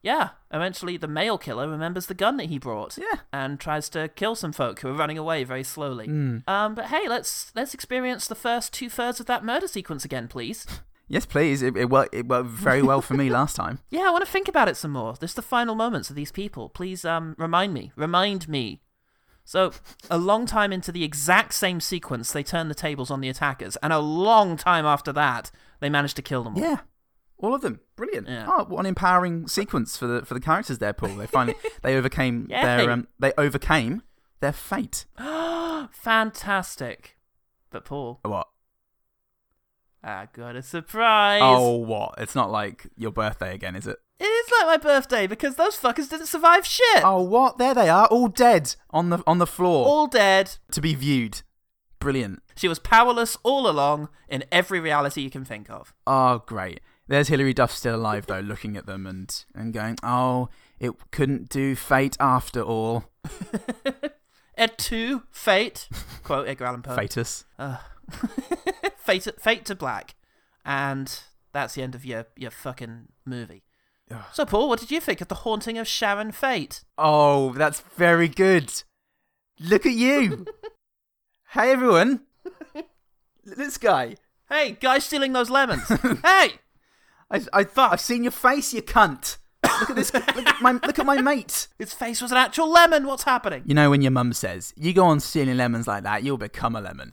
[0.08, 2.98] yeah, eventually the male killer remembers the gun that he brought.
[2.98, 3.20] Yeah.
[3.34, 6.06] And tries to kill some folk who are running away very slowly.
[6.06, 6.38] Hmm.
[6.48, 10.28] Um, but hey, let's let's experience the first two thirds of that murder sequence again,
[10.28, 10.66] please.
[11.10, 11.62] Yes, please.
[11.62, 12.14] It, it worked.
[12.14, 13.80] It worked very well for me last time.
[13.90, 15.14] Yeah, I want to think about it some more.
[15.14, 16.68] This is the final moments of these people.
[16.68, 17.94] Please um remind me.
[17.96, 18.82] Remind me.
[19.46, 19.72] So,
[20.12, 23.78] a long time into the exact same sequence, they turn the tables on the attackers,
[23.78, 26.62] and a long time after that, they manage to kill them all.
[26.62, 26.80] Yeah,
[27.40, 27.80] all of them.
[27.96, 28.28] Brilliant.
[28.28, 28.46] Yeah.
[28.48, 31.16] Oh, what an empowering sequence for the for the characters there, Paul.
[31.16, 32.62] They finally they overcame Yay.
[32.62, 34.02] their um they overcame
[34.40, 35.06] their fate.
[35.92, 37.18] Fantastic.
[37.70, 38.48] But Paul, What?
[40.04, 41.42] I got a surprise.
[41.44, 42.16] Oh, what?
[42.18, 43.98] It's not like your birthday again, is it?
[44.20, 47.04] It is like my birthday because those fuckers didn't survive shit.
[47.04, 47.58] Oh, what?
[47.58, 50.58] There they are, all dead on the on the floor All dead.
[50.72, 51.42] to be viewed.
[52.00, 52.42] Brilliant.
[52.56, 55.94] She was powerless all along in every reality you can think of.
[56.06, 56.80] Oh, great.
[57.08, 61.50] There's Hilary Duff still alive though, looking at them and and going, "Oh, it couldn't
[61.50, 63.06] do fate after all."
[64.58, 65.88] Et tu, fate,
[66.24, 66.96] quote Edgar Allan Poe.
[66.96, 67.46] Fatus.
[68.98, 70.16] fate, fate to black,
[70.66, 71.22] and
[71.54, 73.64] that's the end of your your fucking movie.
[74.32, 76.86] So, Paul, what did you think of the haunting of Sharon Fate?
[76.98, 78.72] Oh, that's very good.
[79.60, 80.46] Look at you.
[81.50, 82.22] hey everyone.
[83.44, 84.16] this guy.
[84.50, 85.90] Hey, guy stealing those lemons.
[86.24, 86.54] hey,
[87.32, 89.38] I I thought I've seen your face, you cunt.
[89.82, 90.14] Look at this.
[90.14, 91.68] look at my look at my mate.
[91.78, 93.06] his face was an actual lemon.
[93.06, 93.64] What's happening?
[93.66, 96.76] You know when your mum says, "You go on stealing lemons like that, you'll become
[96.76, 97.12] a lemon."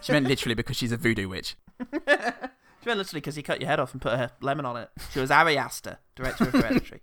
[0.00, 1.56] she meant literally because she's a voodoo witch.
[1.80, 4.90] She meant literally because he cut your head off and put a lemon on it.
[5.12, 7.00] She was Ari Aster, director of Hereditary.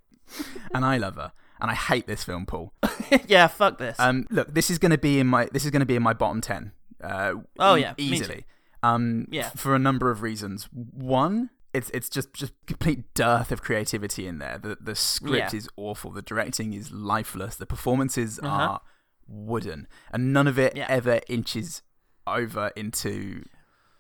[0.74, 1.34] and I love her.
[1.60, 2.74] And I hate this film, Paul.
[3.28, 4.00] yeah, fuck this.
[4.00, 6.04] Um, look, this is going to be in my this is going to be in
[6.04, 6.72] my bottom ten.
[7.04, 8.46] Uh, Oh, yeah, easily.
[8.82, 9.48] Um, Yeah.
[9.48, 10.68] f- for a number of reasons.
[10.72, 14.58] One, it's it's just just complete dearth of creativity in there.
[14.58, 15.58] The the script Yeah.
[15.58, 16.12] is awful.
[16.12, 17.56] The directing is lifeless.
[17.56, 18.50] The performances Uh-huh.
[18.50, 18.82] are
[19.28, 20.86] wooden, and none of it Yeah.
[20.90, 21.82] ever inches
[22.28, 23.44] over into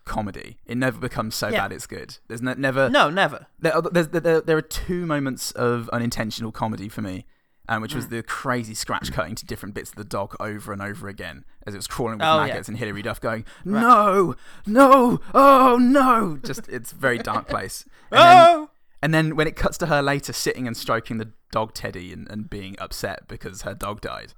[0.05, 0.57] comedy.
[0.65, 1.61] It never becomes so Yeah.
[1.61, 2.17] bad it's good.
[2.27, 3.47] There's ne- never no, never.
[3.59, 7.25] there, there's, there, there are two moments of unintentional comedy for me,
[7.67, 7.95] um, which Mm.
[7.95, 11.45] was the crazy scratch cutting to different bits of the dog over and over again
[11.65, 12.47] as it was crawling with Oh, yeah.
[12.47, 17.85] maggots and Hilary Duff going, "No, no, oh no!" Just it's a very dark place.
[18.11, 18.69] And then, Oh!
[19.01, 22.29] and then when it cuts to her later sitting and stroking the dog Teddy and,
[22.29, 24.33] and being upset because her dog died,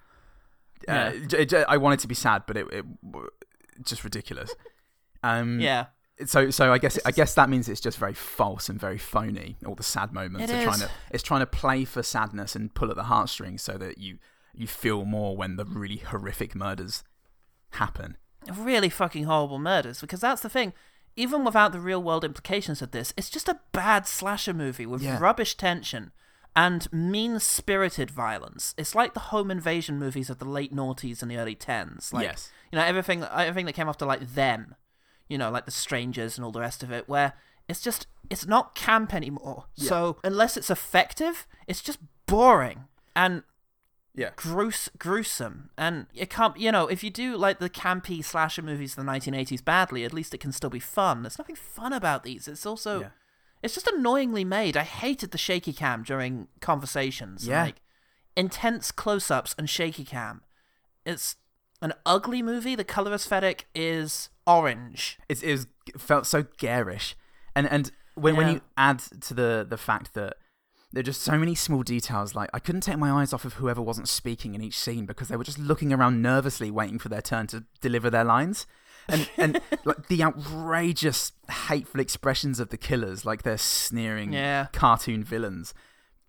[0.87, 1.43] uh, Yeah.
[1.43, 2.85] j- I wanted to be sad, but it, it
[3.83, 4.55] just ridiculous.
[5.23, 5.87] Um, Yeah.
[6.25, 9.57] So so I guess I guess that means it's just very false and very phony.
[9.65, 12.73] All the sad moments It are trying to it's trying to play for sadness and
[12.73, 14.17] pull at the heartstrings so that you
[14.53, 15.75] you feel more when the mm.
[15.75, 17.03] really horrific murders
[17.71, 18.17] happen.
[18.55, 20.73] really fucking horrible murders because that's the thing
[21.15, 25.01] even without the real world implications of this it's just a bad slasher movie with
[25.01, 25.19] Yeah.
[25.19, 26.11] rubbish tension
[26.55, 31.29] and mean spirited violence it's like the home invasion movies of the late noughties and
[31.29, 32.51] the early tens like Yes.
[32.71, 34.75] you know everything everything that came after like them
[35.29, 37.33] you know like the strangers and all the rest of it where
[37.67, 42.85] it's just it's not camp anymore so unless it's effective it's just boring
[43.15, 43.43] and
[44.15, 44.31] Yeah.
[44.35, 45.69] grues- gruesome.
[45.77, 49.11] And it can't, you know, if you do like the campy slasher movies of the
[49.11, 51.21] 1980s badly, at least it can still be fun.
[51.21, 52.47] There's nothing fun about these.
[52.47, 53.09] It's also, Yeah.
[53.61, 54.75] it's just annoyingly made.
[54.75, 57.47] I hated the shaky cam during conversations.
[57.47, 57.61] Yeah.
[57.63, 57.81] Like
[58.35, 60.41] intense close ups and shaky cam.
[61.05, 61.35] It's
[61.81, 62.75] an ugly movie.
[62.75, 65.19] The color aesthetic is orange.
[65.29, 67.15] It's, it was it felt so garish,
[67.55, 70.37] and and when when you add to the the fact that
[70.93, 72.33] there are just so many small details.
[72.33, 75.27] Like I couldn't take my eyes off of whoever wasn't speaking in each scene because
[75.27, 78.65] they were just looking around nervously, waiting for their turn to deliver their lines.
[79.09, 84.67] And and like the outrageous, hateful expressions of the killers, like they're sneering Yeah.
[84.71, 85.73] cartoon villains.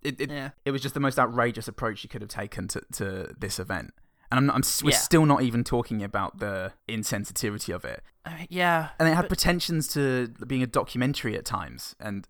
[0.02, 0.50] It it, Yeah.
[0.64, 3.94] it was just the most outrageous approach you could have taken to, to this event.
[4.30, 4.96] And I'm, not, I'm s- we're Yeah.
[4.98, 8.90] still not even talking about the insensitivity of it mean, yeah.
[8.98, 12.28] and it had but- pretensions to being a documentary at times and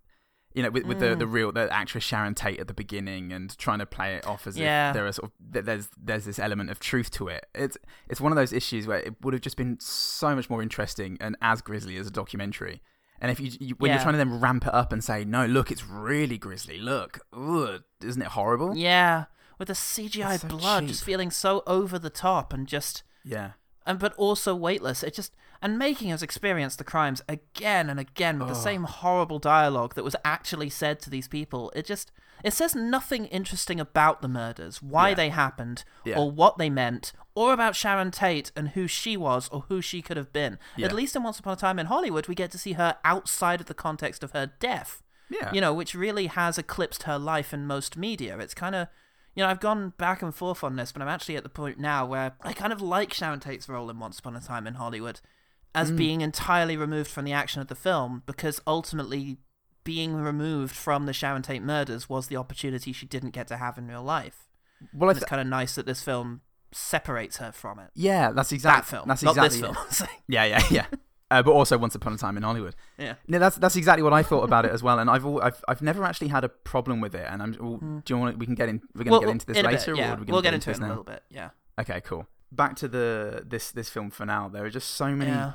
[0.55, 1.33] you know with, with the, the Mm.
[1.33, 4.57] real the actress sharon tate at the beginning and trying to play it off as
[4.57, 4.91] Yeah.
[4.91, 7.77] if there are sort of there's there's this element of truth to it it's
[8.09, 11.17] it's one of those issues where it would have just been so much more interesting
[11.21, 12.81] and as grisly as a documentary
[13.21, 13.97] and if you, you when Yeah.
[13.97, 17.19] you're trying to then ramp it up and say no look it's really grisly look
[17.33, 19.25] ugh, isn't it horrible Yeah.
[19.59, 23.53] With the CGI so blood just feeling so over the top and just yeah
[23.87, 25.03] and but also weightless.
[25.03, 29.39] It just and making us experience the crimes again and again with the same horrible
[29.41, 31.73] dialogue that was actually said to these people.
[31.75, 32.13] It just
[32.45, 35.15] it says nothing interesting about the murders, why Yeah.
[35.17, 36.17] they happened, Yeah.
[36.19, 40.03] or what they meant, or about Sharon Tate and who she was or who she
[40.03, 40.57] could have been.
[40.77, 40.87] Yeah.
[40.87, 43.61] At least in Once Upon a Time in Hollywood, we get to see her outside
[43.61, 45.03] of the context of her death.
[45.29, 45.51] Yeah.
[45.53, 48.39] You know, which really has eclipsed her life in most media.
[48.39, 48.87] It's kind of
[49.39, 51.79] you know, I've gone back and forth on this, but I'm actually at the point
[51.79, 54.75] now where I kind of like Sharon Tate's role in Once Upon a Time in
[54.75, 55.21] Hollywood
[55.77, 55.97] as mm.
[55.97, 59.37] being entirely removed from the action of the film because ultimately
[59.85, 63.79] being removed from the Sharon Tate murders was the opportunity she didn't get to have
[63.79, 64.49] in real life.
[64.93, 66.41] well I And it's kind of nice that this film
[66.73, 67.91] separates her from it.
[67.95, 70.09] yeah that's exactly that film, that's not exactly this film.
[70.27, 70.87] Yeah, yeah, yeah.
[71.31, 72.75] Uh, but also Once Upon a Time in Hollywood.
[72.97, 73.15] yeah.
[73.27, 75.63] No, that's that's exactly what I thought about it as well, and I've al- I've
[75.69, 77.27] I've never actually had a problem with it.
[77.29, 78.39] And I'm, well, do you want?
[78.39, 78.81] We can get in.
[78.95, 80.15] We're gonna Well, get into this in later, bit, yeah.
[80.15, 81.23] we we'll get get into it in a little bit.
[81.31, 81.51] Yeah.
[81.79, 82.27] Okay, cool.
[82.51, 84.49] Back to the this this film for now.
[84.49, 85.53] There are just so many Yeah.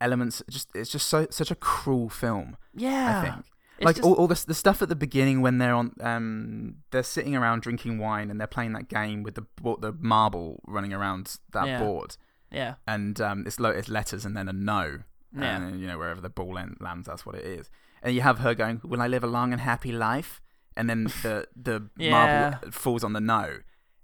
[0.00, 0.42] elements.
[0.50, 2.56] Just it's just so such a cruel film.
[2.74, 3.20] Yeah.
[3.20, 3.44] I think.
[3.78, 6.76] It's like just- all, all the the stuff at the beginning when they're on um
[6.90, 9.44] they're sitting around drinking wine and they're playing that game with the
[9.80, 11.78] the marble running around that Yeah.
[11.78, 12.16] board
[12.50, 12.74] Yeah.
[12.86, 14.98] and um, it's lo- it's letters and then a no,
[15.36, 15.56] Yeah.
[15.56, 17.70] and you know wherever the ball en- lands, that's what it is.
[18.02, 20.40] And you have her going, "Will I live a long and happy life?"
[20.76, 22.10] And then the the Yeah.
[22.10, 23.58] marble falls on the no.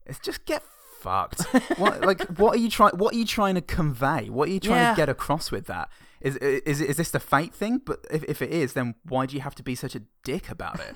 [0.05, 0.63] It's just get
[1.01, 1.43] fucked.
[1.79, 2.93] what like what are you trying?
[2.97, 4.29] What are you trying to convey?
[4.31, 4.91] What are you trying Yeah.
[4.91, 5.89] to get across with that?
[6.21, 7.81] Is is is this the fate thing?
[7.85, 10.51] But if if it is, then why do you have to be such a dick
[10.51, 10.95] about it?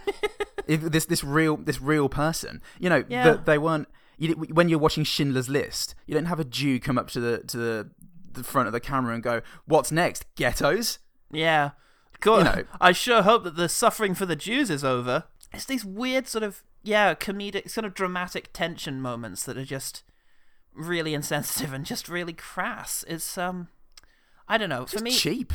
[0.67, 3.25] if this this real this real person, you know, Yeah.
[3.25, 3.89] that they weren't.
[4.21, 7.39] You, when you're watching Schindler's List, you don't have a Jew come up to the
[7.39, 7.91] to the,
[8.33, 10.27] the front of the camera and go, "What's next?
[10.37, 10.99] Ghettos."
[11.33, 11.71] Yeah.
[12.21, 12.65] God, You know.
[12.81, 15.25] I sure hope that the suffering for the Jews is over.
[15.55, 20.03] It's these weird sort of yeah, comedic sort of dramatic tension moments that are just
[20.75, 23.05] really insensitive and just really crass.
[23.09, 23.69] It's um
[24.49, 24.85] I don't know.
[24.87, 25.53] For me cheap.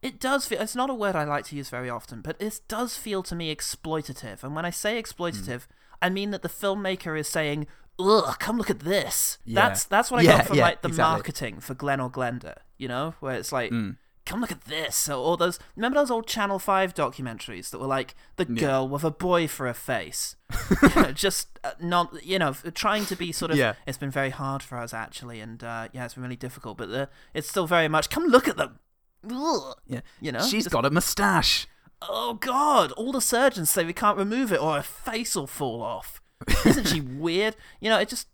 [0.00, 0.60] it does feel.
[0.62, 3.34] It's not a word I like to use very often, but it does feel to
[3.34, 4.42] me exploitative.
[4.42, 5.72] And when I say exploitative, Hmm.
[6.02, 7.66] I mean that the filmmaker is saying,
[7.98, 9.68] "Ugh, come look at this." Yeah.
[9.68, 11.12] That's that's what I Yeah, got from yeah, like the exactly.
[11.12, 12.56] marketing for Glen or Glenda.
[12.78, 13.70] You know, where it's like.
[13.70, 13.96] Mm.
[14.24, 14.96] Come look at this!
[14.96, 19.04] So all those remember those old Channel Five documentaries that were like the girl with
[19.04, 20.34] a boy for a face,
[21.14, 23.56] just uh, not you know trying to be sort of.
[23.56, 23.74] Yeah.
[23.86, 26.76] It's been very hard for us actually, and uh, yeah, it's been really difficult.
[26.76, 28.80] But the, it's still very much come look at them.
[29.30, 29.76] Ugh.
[29.86, 30.00] Yeah.
[30.20, 31.68] You know, She's Just- got a moustache.
[32.02, 32.90] Oh God!
[32.92, 36.20] All the surgeons say we can't remove it, or her face will fall off.
[36.64, 37.56] Isn't she weird?
[37.80, 38.28] You know, it just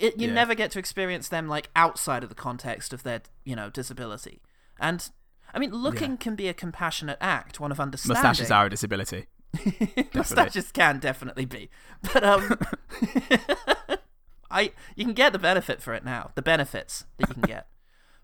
[0.00, 0.34] it, you Yeah.
[0.34, 4.42] never get to experience them like outside of the context of their you know disability.
[4.78, 5.08] And
[5.54, 8.22] I mean, looking can be a compassionate act, one of understanding.
[8.22, 9.26] Moustaches are a disability.
[10.14, 11.70] Mustaches can definitely be,
[12.12, 12.58] but um,
[14.50, 16.30] I you can get the benefit for it now.
[16.34, 17.66] The benefits that you can get,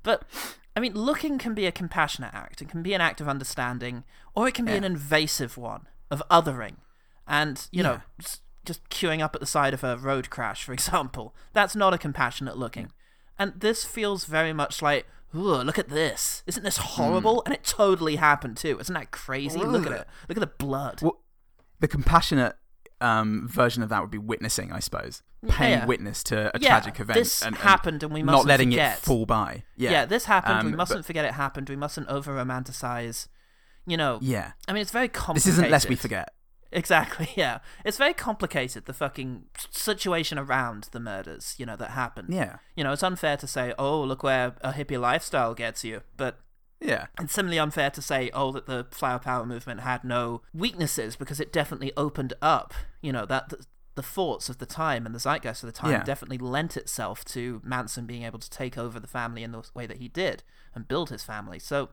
[0.02, 0.22] but
[0.76, 2.60] I mean, looking can be a compassionate act.
[2.62, 6.22] It can be an act of understanding, or it can be an invasive one of
[6.30, 6.76] othering,
[7.26, 8.00] and you know,
[8.64, 11.35] just queuing up at the side of a road crash, for example.
[11.53, 12.92] That's not a compassionate looking,
[13.38, 15.07] and this feels very much like.
[15.37, 16.44] Ooh, look at this!
[16.46, 17.42] Isn't this horrible?
[17.44, 18.79] And it totally happened too.
[18.79, 19.59] Isn't that crazy?
[19.59, 20.07] Look at it.
[20.29, 21.03] Look at the blood.
[21.03, 21.20] Well,
[21.81, 22.55] the compassionate
[23.00, 25.24] um, version of that would be witnessing, I suppose.
[25.48, 25.87] Paying Yeah.
[25.87, 27.18] witness to a Yeah, tragic event.
[27.18, 28.98] this and, and happened and we mustn't letting forget.
[28.98, 29.64] it fall by.
[29.77, 30.61] Yeah, Yeah, this happened.
[30.61, 31.68] Um, we mustn't forget it happened.
[31.68, 33.27] We mustn't over romanticize.
[33.88, 34.20] You know.
[34.22, 34.53] Yeah.
[34.68, 35.48] I mean, it's very complicated.
[35.48, 36.33] This isn't lest we forget.
[36.74, 37.28] Exactly.
[37.37, 37.58] Yeah.
[37.84, 38.84] It's very complicated.
[38.84, 41.54] The fucking situation around the murders.
[41.58, 42.28] You know that happened.
[42.34, 42.56] Yeah.
[42.76, 46.40] You know, it's unfair to say, "Oh, look where a hippie lifestyle gets you," but
[46.80, 47.06] Yeah.
[47.20, 51.40] it's similarly unfair to say, "Oh, that the flower power movement had no weaknesses," because
[51.40, 52.74] it definitely opened up.
[53.00, 53.48] You know that.
[53.50, 53.64] The,
[53.96, 56.02] the thoughts of the time and the zeitgeist of the time Yeah.
[56.02, 59.87] definitely lent itself to Manson being able to take over the family in the way
[59.87, 60.42] that he did
[60.74, 61.60] and build his family.
[61.60, 61.90] So,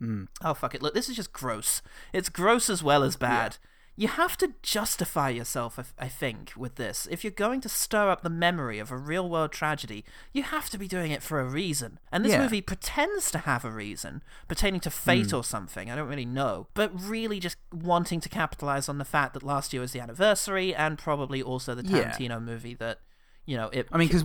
[0.00, 0.28] Mm.
[0.42, 0.80] oh fuck it!
[0.80, 1.82] Look, this is just gross.
[2.14, 3.58] It's gross as well as bad.
[3.94, 7.06] You have to justify yourself, I- think, with this.
[7.10, 10.02] If you're going to stir up the memory of a real world tragedy,
[10.32, 11.98] you have to be doing it for a reason.
[12.10, 12.42] And this Yeah.
[12.42, 15.36] movie pretends to have a reason, pertaining to fate Mm.
[15.38, 19.34] or something, I don't really know, but really just wanting to capitalize on the fact
[19.34, 22.12] that last year was the anniversary and probably also the Yeah.
[22.12, 23.00] Tarantino movie that,
[23.44, 23.88] you know, it.
[23.92, 24.22] I mean, because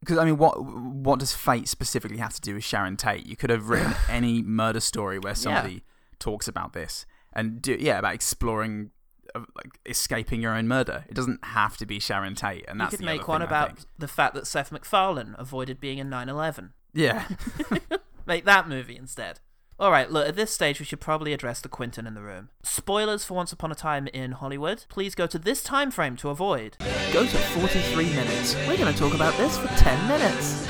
[0.00, 3.26] because I mean, what what does fate specifically have to do with Sharon Tate?
[3.26, 5.84] You could have written any murder story where somebody
[6.18, 7.04] talks about this
[7.36, 8.90] and do yeah about exploring
[9.36, 11.04] uh, like escaping your own murder.
[11.08, 13.46] It doesn't have to be Sharon Tate, and that's you could the make one thing,
[13.46, 16.72] about the fact that Seth MacFarlane avoided being in 9 11.
[16.92, 17.28] yeah.
[18.26, 19.38] Make that movie instead.
[19.78, 22.48] Alright, look, at this stage, we should probably address the Quentin in the room.
[22.64, 24.84] Spoilers for Once Upon a Time in Hollywood.
[24.88, 26.76] Please go to this time frame to avoid.
[27.12, 28.56] Go to 43 minutes.
[28.66, 30.66] We're going to talk about this for 10 minutes.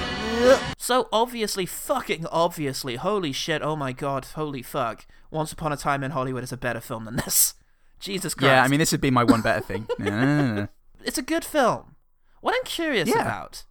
[0.78, 5.06] So, obviously, fucking obviously, holy shit, oh my god, holy fuck.
[5.30, 7.54] Once Upon a Time in Hollywood is a better film than this.
[8.00, 8.46] Jesus Christ.
[8.50, 9.86] yeah, I mean, this would be my one better thing.
[11.04, 11.94] It's a good film.
[12.40, 13.22] What I'm curious Yeah.
[13.22, 13.64] about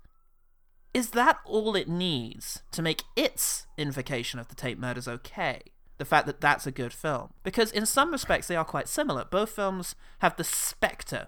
[0.94, 5.62] is that all it needs to make its invocation of the Tate murders okay?
[5.98, 7.34] The fact that that's a good film.
[7.44, 9.26] Because in some respects, they are quite similar.
[9.26, 11.28] Both films have the spectre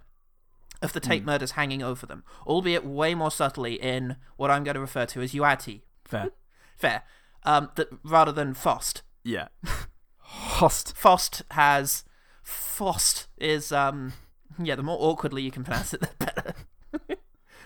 [0.82, 4.76] of the Tate murders hanging over them, albeit way more subtly in what I'm going
[4.76, 5.82] to refer to as Uati.
[6.06, 6.30] Fair.
[6.78, 7.04] Fair.
[7.44, 9.02] Um, that rather than Fost.
[9.24, 9.48] Yeah.
[10.20, 10.96] Host.
[10.96, 12.04] Fost has
[12.44, 14.14] Fost is um
[14.62, 16.54] yeah, the more awkwardly you can pronounce it the better.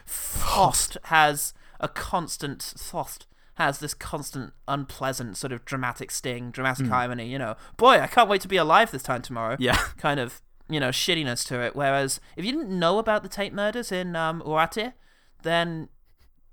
[0.06, 6.94] Fost has a constant Fost has this constant unpleasant sort of dramatic sting, dramatic Hmm.
[6.94, 7.56] irony, you know.
[7.78, 9.56] Boy, I can't wait to be alive this time tomorrow.
[9.60, 9.78] Yeah.
[9.98, 11.76] Kind of, you know, shittiness to it.
[11.76, 14.94] Whereas if you didn't know about the Tate murders in um Uate,
[15.44, 15.90] then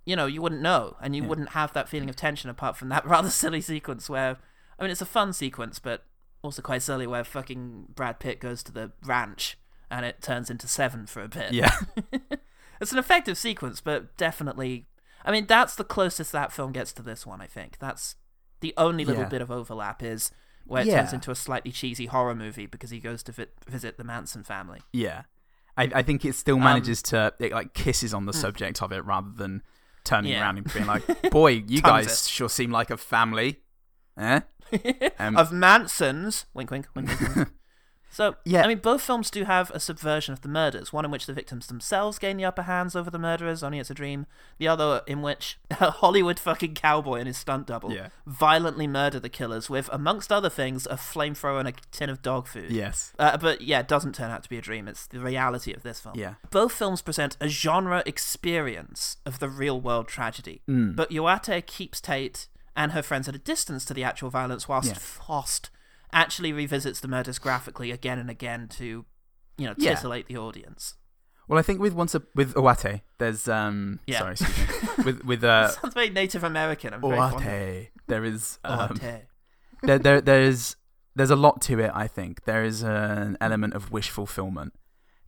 [0.04, 2.88] you know, you wouldn't know and you wouldn't have that feeling of tension apart from
[2.88, 4.38] that rather silly sequence where
[4.78, 6.04] I mean it's a fun sequence, but
[6.42, 9.59] also quite silly where fucking Brad Pitt goes to the ranch
[9.90, 11.52] and it turns into seven for a bit.
[11.52, 11.72] Yeah.
[12.81, 14.87] it's an effective sequence, but definitely
[15.24, 17.78] I mean that's the closest that film gets to this one, I think.
[17.78, 18.16] That's
[18.61, 19.28] the only little Yeah.
[19.28, 20.31] bit of overlap is
[20.68, 21.00] where it Yeah.
[21.00, 24.45] turns into a slightly cheesy horror movie because he goes to vi- visit the Manson
[24.45, 24.80] family.
[24.93, 25.22] Yeah.
[25.76, 28.93] I, I think it still Um, manages to it like kisses on the subject of
[28.93, 29.62] it rather than
[30.05, 30.40] turning Yeah.
[30.43, 32.28] around and being like, "Boy, you guys it.
[32.30, 33.61] sure seem like a family."
[34.16, 34.40] Eh?
[35.18, 36.45] Um, of Mansons.
[36.53, 37.36] Wink, wink, wink, wink.
[37.36, 37.49] wink.
[38.11, 38.62] so, Yeah.
[38.62, 40.92] I mean, both films do have a subversion of the murders.
[40.92, 43.90] One in which the victims themselves gain the upper hands over the murderers, only it's
[43.90, 44.26] a dream.
[44.59, 48.09] The other in which a Hollywood fucking cowboy and his stunt double Yeah.
[48.26, 52.46] violently murder the killers with, amongst other things, a flamethrower and a tin of dog
[52.48, 52.70] food.
[52.70, 53.12] Yes.
[53.18, 54.88] Uh, but yeah, it doesn't turn out to be a dream.
[54.88, 56.14] It's the reality of this film.
[56.18, 56.34] Yeah.
[56.50, 60.62] Both films present a genre experience of the real world tragedy.
[60.68, 60.94] Mm.
[60.96, 62.46] But Yoate keeps Tate
[62.76, 64.94] and her friends at a distance to the actual violence, whilst Yeah.
[64.98, 65.70] Fost
[66.12, 69.04] actually revisits the murders graphically again and again to,
[69.56, 69.94] you know, Yeah.
[69.94, 70.94] titillate the audience.
[71.48, 74.18] Well, I think with once a, with Owate, there's um Yeah.
[74.18, 74.59] sorry, excuse
[74.98, 75.04] me.
[75.04, 76.92] with with uh sounds very Native American.
[76.94, 77.46] I'm very fond of it.
[77.46, 79.00] Owate, there is um,
[79.82, 80.76] there, there there's
[81.16, 81.90] there's a lot to it.
[81.94, 84.74] I think there is an element of wish fulfillment.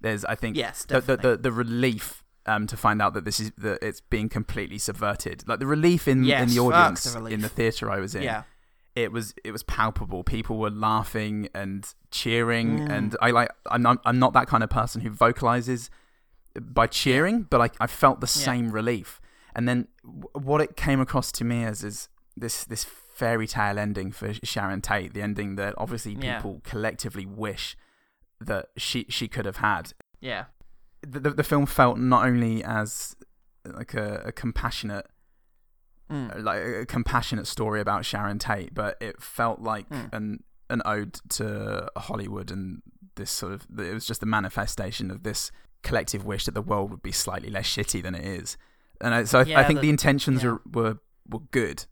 [0.01, 3.41] There's I think Yes, the, the the the relief um to find out that this
[3.41, 5.49] is that it's being completely subverted.
[5.49, 8.23] Like the relief in in the audience the in the theater I was in.
[8.23, 8.43] Yeah.
[8.97, 10.25] It was it was palpable.
[10.25, 12.91] People were laughing and cheering, Mm.
[12.91, 13.51] and I like.
[13.71, 15.91] I'm not, I'm not that kind of person who vocalizes
[16.61, 18.45] by cheering, but I I felt the Yeah.
[18.45, 19.21] same relief.
[19.55, 23.79] And then w- what it came across to me as is this this fairy tale
[23.79, 26.37] ending for Sharon Tate, the ending that obviously Yeah.
[26.37, 27.77] people collectively wish
[28.41, 29.93] that she she could have had.
[30.21, 30.47] Yeah.
[31.03, 33.15] The the, the film felt not only as
[33.65, 35.07] like a, a compassionate
[36.11, 36.43] Mm.
[36.43, 40.13] like a compassionate story about Sharon Tate, but it felt like Mm.
[40.13, 42.83] an an ode to Hollywood and
[43.17, 45.51] this sort of it was just a manifestation of this
[45.83, 48.57] collective wish that the world would be slightly less shitty than it is.
[49.01, 50.51] And I, so I, I think the- the intentions yeah.
[50.51, 50.99] were, were
[51.29, 51.87] were good.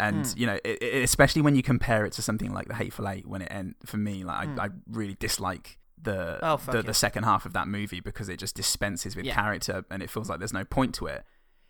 [0.00, 0.38] And Mm.
[0.38, 3.26] you know, it, it, especially when you compare it to something like The Hateful Eight,
[3.26, 4.58] when it end for me, like Mm.
[4.60, 6.82] I, I really dislike the Oh, the, yeah.
[6.82, 9.34] the second half of that movie because it just dispenses with Yeah.
[9.34, 11.24] character and it feels like there's no point to it.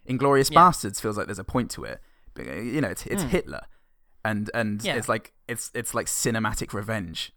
[0.08, 0.58] Inglourious Yeah.
[0.60, 2.00] Basterds feels like there's a point to it.
[2.38, 3.28] Uh, you know, it's it's Mm.
[3.28, 3.60] Hitler,
[4.24, 4.96] and and Yeah.
[4.96, 7.32] it's like it's it's like cinematic revenge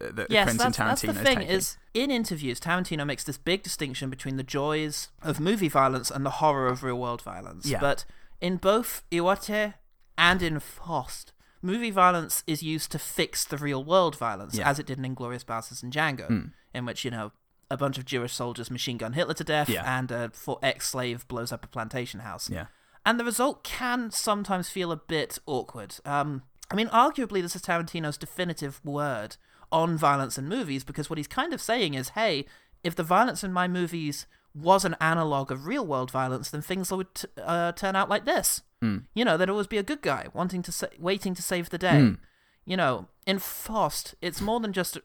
[0.00, 1.38] that yes, Quentin that's, that's the thing.
[1.38, 1.48] taking.
[1.48, 6.24] Is in interviews, Tarantino makes this big distinction between the joys of movie violence and
[6.24, 7.66] the horror of real world violence.
[7.66, 7.80] Yeah.
[7.80, 8.04] But
[8.40, 9.74] in both Iwate
[10.16, 11.32] and in Fost,
[11.62, 14.68] movie violence is used to fix the real world violence, Yeah.
[14.68, 16.52] as it did in Inglourious Basterds and Django, Mm.
[16.72, 17.32] in which you know
[17.74, 19.98] a bunch of Jewish soldiers machine gun Hitler to death, Yeah.
[19.98, 22.48] and a for ex-slave blows up a plantation house.
[22.48, 22.66] yeah,
[23.04, 25.96] and the result can sometimes feel a bit awkward.
[26.04, 29.36] Um, I mean, arguably, this is Tarantino's definitive word
[29.70, 32.46] on violence in movies because what he's kind of saying is, hey,
[32.82, 36.90] if the violence in my movies was an analog of real world violence, then things
[36.92, 38.62] would t- uh, turn out like this.
[38.82, 39.04] Mm.
[39.14, 41.78] You know, there'd always be a good guy wanting to sa- waiting to save the
[41.78, 42.00] day.
[42.00, 42.18] Mm.
[42.64, 44.96] You know, in Fost, it's more than just,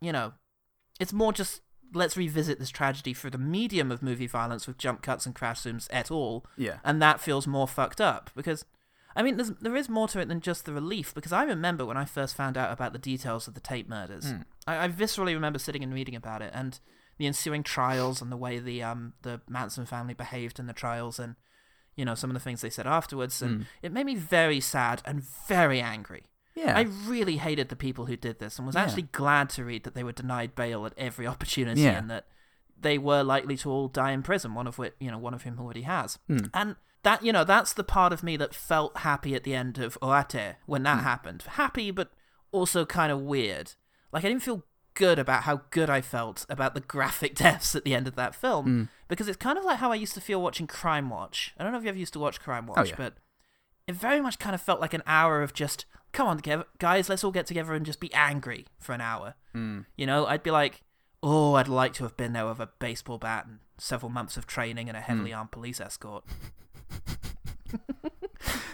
[0.00, 0.32] you know,
[1.00, 1.60] it's more just
[1.94, 5.60] let's revisit this tragedy through the medium of movie violence with jump cuts and crash
[5.62, 6.44] zooms et al.
[6.56, 8.64] Yeah, and that feels more fucked up because
[9.14, 11.84] I mean there's, there is more to it than just the relief because I remember
[11.86, 14.26] when I first found out about the details of the Tate murders.
[14.32, 14.44] Mm.
[14.66, 16.78] I, I viscerally remember sitting and reading about it and
[17.18, 21.18] the ensuing trials and the way the um the Manson family behaved in the trials
[21.18, 21.36] and
[21.94, 23.40] you know some of the things they said afterwards.
[23.40, 23.66] And Mm.
[23.82, 26.24] it made me very sad and very angry
[26.56, 26.76] yeah.
[26.76, 28.82] I really hated the people who did this and was Yeah.
[28.82, 31.98] actually glad to read that they were denied bail at every opportunity Yeah.
[31.98, 32.26] and that
[32.78, 35.42] they were likely to all die in prison, one of which, you know, one of
[35.42, 36.18] whom already has.
[36.26, 36.46] Hmm.
[36.52, 39.78] And that, you know, that's the part of me that felt happy at the end
[39.78, 41.42] of Oate when that happened.
[41.42, 42.10] Happy, but
[42.52, 43.74] also kind of weird.
[44.12, 47.84] Like, I didn't feel good about how good I felt about the graphic deaths at
[47.84, 48.82] the end of that film Hmm.
[49.08, 51.54] because it's kind of like how I used to feel watching Crime Watch.
[51.58, 52.94] I don't know if you ever used to watch Crime Watch, Oh, yeah.
[52.96, 53.14] but
[53.86, 55.84] it very much kind of felt like an hour of just
[56.16, 59.34] come on together guys let's all get together and just be angry for an hour
[59.54, 59.84] Mm.
[59.96, 60.82] you know i'd be like
[61.22, 64.46] oh i'd like to have been there with a baseball bat and several months of
[64.46, 66.24] training and a heavily armed police escort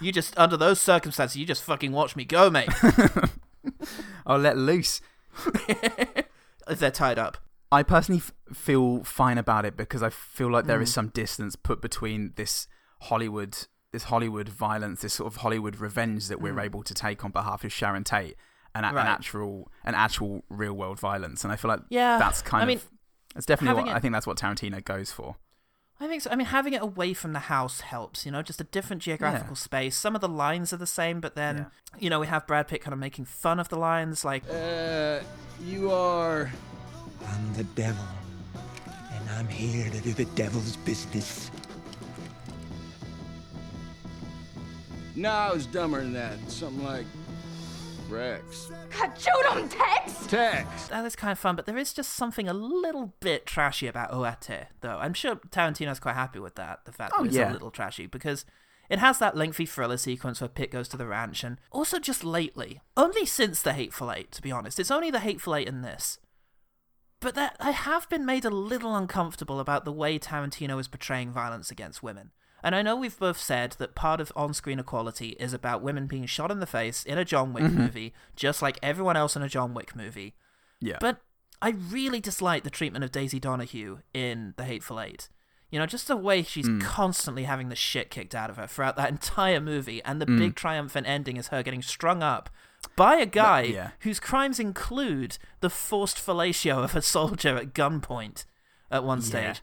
[0.00, 2.68] you just under those circumstances you just fucking watch me go mate
[4.26, 5.00] I'll let loose.
[5.68, 7.38] if they're tied up
[7.70, 10.94] I personally f- feel fine about it because I feel like there is Mm.
[10.94, 12.68] some distance put between this
[13.02, 13.56] Hollywood,
[13.92, 16.64] this Hollywood violence, this sort of Hollywood revenge that we're Mm.
[16.64, 18.36] able to take on behalf of Sharon Tate,
[18.74, 21.44] and a- an actual, an actual real world violence.
[21.44, 22.98] And I feel like Yeah, that's kind of, I of, mean,
[23.34, 25.36] that's definitely what it- I think that's what Tarantino goes for.
[26.00, 26.30] I think so.
[26.30, 29.54] I mean, having it away from the house helps, you know, just a different geographical
[29.54, 29.96] space.
[29.96, 31.66] Some of the lines are the same, but then,
[31.98, 35.20] you know, we have Brad Pitt kind of making fun of the lines, like, Uh,
[35.60, 36.50] you are.
[37.28, 38.04] I'm the devil,
[39.12, 41.50] and I'm here to do the devil's business.
[45.14, 46.38] No, I was dumber than that.
[46.50, 47.06] Something like
[48.08, 48.70] Rex.
[48.98, 50.26] God, shoot him, Tex!
[50.26, 50.88] Tex.
[50.88, 54.12] that is kind of fun, but there is just something a little bit trashy about
[54.12, 54.98] Oate, though.
[54.98, 57.50] I'm sure Tarantino's quite happy with that, the fact Oh, that it's yeah.
[57.50, 58.44] a little trashy, because
[58.90, 62.22] it has that lengthy thriller sequence where Pitt goes to the ranch, and also just
[62.24, 65.80] lately, only since The Hateful Eight, to be honest, it's only The Hateful Eight in
[65.82, 66.18] this.
[67.20, 71.30] But that I have been made a little uncomfortable about the way Tarantino is portraying
[71.32, 72.32] violence against women.
[72.62, 76.06] And I know we've both said that part of on screen equality is about women
[76.06, 77.74] being shot in the face in a John Wick Mhm.
[77.74, 80.34] movie, just like everyone else in a John Wick movie.
[80.80, 80.98] Yeah.
[81.00, 81.20] But
[81.60, 85.28] I really dislike the treatment of Daisy Domergue in The Hateful Eight.
[85.70, 86.82] You know, just the way she's Mm.
[86.82, 90.38] constantly having the shit kicked out of her throughout that entire movie, and the Mm.
[90.38, 92.50] big triumphant ending is her getting strung up
[92.96, 93.90] by a guy yeah.
[94.00, 98.44] whose crimes include the forced fellatio of a soldier at gunpoint
[98.90, 99.24] at one Yeah.
[99.24, 99.62] stage.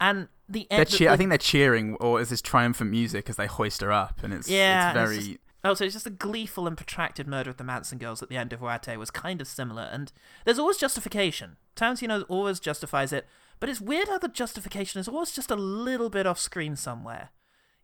[0.00, 0.88] And the They're end.
[0.88, 4.22] cheer- I think they're cheering, or is this triumphant music as they hoist her up,
[4.22, 7.26] and it's Yeah, it's very it's just- oh, so it's just a gleeful and protracted
[7.26, 10.10] murder of the Manson girls at the end of Huate was kind of similar, and
[10.44, 11.56] there's always justification.
[11.76, 13.26] Tarantino always justifies it,
[13.60, 17.30] but it's weird how the justification is always just a little bit off screen somewhere.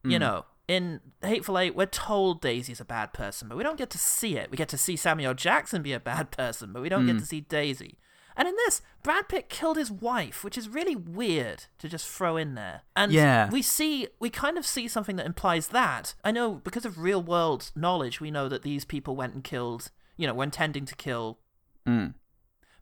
[0.03, 0.21] You Mm.
[0.21, 3.99] know, in Hateful Eight, we're told Daisy's a bad person, but we don't get to
[3.99, 4.51] see it.
[4.51, 7.21] We get to see Samuel Jackson be a bad person, but we don't get Mm.
[7.21, 7.99] to see Daisy.
[8.37, 12.37] And in this, Brad Pitt killed his wife, which is really weird to just throw
[12.37, 12.83] in there.
[12.97, 13.49] And Yeah.
[13.51, 16.15] we see, we kind of see something that implies that.
[16.25, 19.91] I know because of real world knowledge, we know that these people went and killed,
[20.17, 21.39] you know, were intending to kill.
[21.87, 22.15] Mm.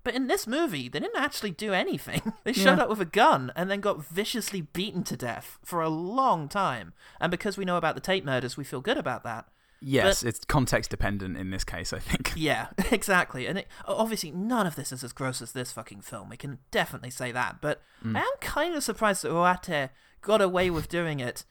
[0.04, 2.32] But in this movie, they didn't actually do anything.
[2.44, 2.84] They showed Yeah.
[2.84, 6.92] up with a gun and then got viciously beaten to death for a long time.
[7.20, 9.46] And because we know about the Tate murders, we feel good about that.
[9.82, 11.92] Yes, But- it's context dependent in this case.
[11.92, 12.32] I think.
[12.36, 13.46] yeah, exactly.
[13.46, 16.28] And it, obviously, none of this is as gross as this fucking film.
[16.28, 17.60] We can definitely say that.
[17.60, 18.16] But Mm.
[18.16, 19.90] I am kind of surprised that Oate
[20.22, 21.44] got away with doing it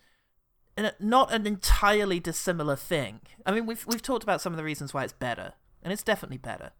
[0.77, 3.21] in a, not an entirely dissimilar thing.
[3.45, 5.53] I mean, we've we've talked about some of the reasons why it's better,
[5.83, 6.71] and it's definitely better.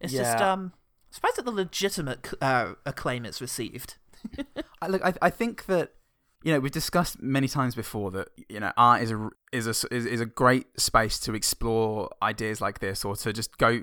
[0.00, 0.72] It's just um,
[1.10, 3.96] surprised at the legitimate uh, acclaim it's received.
[4.82, 5.92] I, look, I, I think that
[6.44, 9.94] you know we've discussed many times before that you know art is a is a
[9.94, 13.80] is, is a great space to explore ideas like this or to just go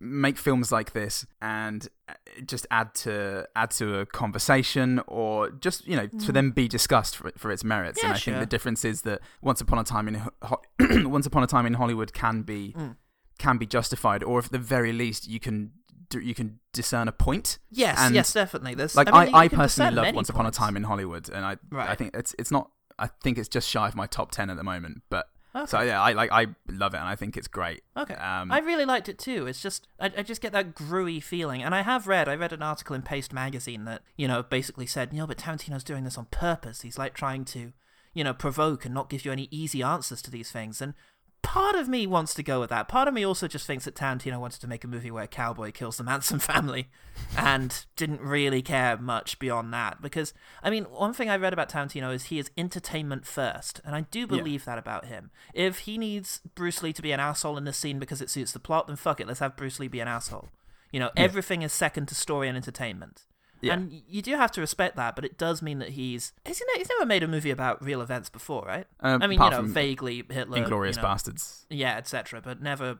[0.00, 2.14] make films like this and uh,
[2.46, 6.34] just add to add to a conversation or just you know for Mm.
[6.34, 9.20] them be discussed for, for its merits Yeah, and I think the difference is that
[9.42, 10.62] once upon a time in Ho-
[11.08, 12.96] once upon a time in Hollywood can be Mm.
[13.38, 15.72] can be justified or at the very least you can
[16.14, 18.74] you can discern a point Yes, and yes, definitely.
[18.74, 20.50] There's- like I I, mean, I, can personally love Once Upon a.
[20.50, 21.90] Time in Hollywood, and I right.
[21.90, 22.70] I think it's it's not.
[22.98, 25.28] I think it's just shy of my top ten at the moment, but
[25.66, 27.82] so yeah, I like I love it and I think it's great.
[27.96, 28.14] Okay.
[28.14, 29.46] Um, I really liked it too.
[29.46, 32.52] It's just I, I just get that gruey feeling, and I have read I read
[32.52, 36.04] an article in Paste magazine that you know basically said, you know, but Tarantino's doing
[36.04, 36.82] this on purpose.
[36.82, 37.72] He's like trying to,
[38.14, 40.80] you know, provoke and not give you any easy answers to these things.
[40.80, 40.94] And
[41.42, 42.88] part of me wants to go with that.
[42.88, 45.28] Part of me also just thinks that Tarantino wanted to make a movie where a
[45.28, 46.88] cowboy kills the Manson family,
[47.36, 50.00] and didn't really care much beyond that.
[50.02, 53.94] Because I mean, one thing I read about Tarantino is he is entertainment first, and
[53.94, 55.30] I do believe that about him.
[55.54, 58.52] If he needs Bruce Lee to be an asshole in this scene because it suits
[58.52, 60.48] the plot, then fuck it, let's have Bruce Lee be an asshole.
[60.92, 61.22] You know, Yeah.
[61.22, 63.24] everything is second to story and entertainment.
[63.60, 63.74] Yeah.
[63.74, 66.88] And you do have to respect that, but it does mean that he's he's, he's
[66.88, 68.86] never made a movie about real events before, right?
[69.00, 71.64] Um, I mean, you know, vaguely Hitler, Inglourious you know, Basterds.
[71.70, 72.40] yeah, etc.
[72.40, 72.98] But never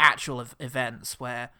[0.00, 1.50] actual ev- events where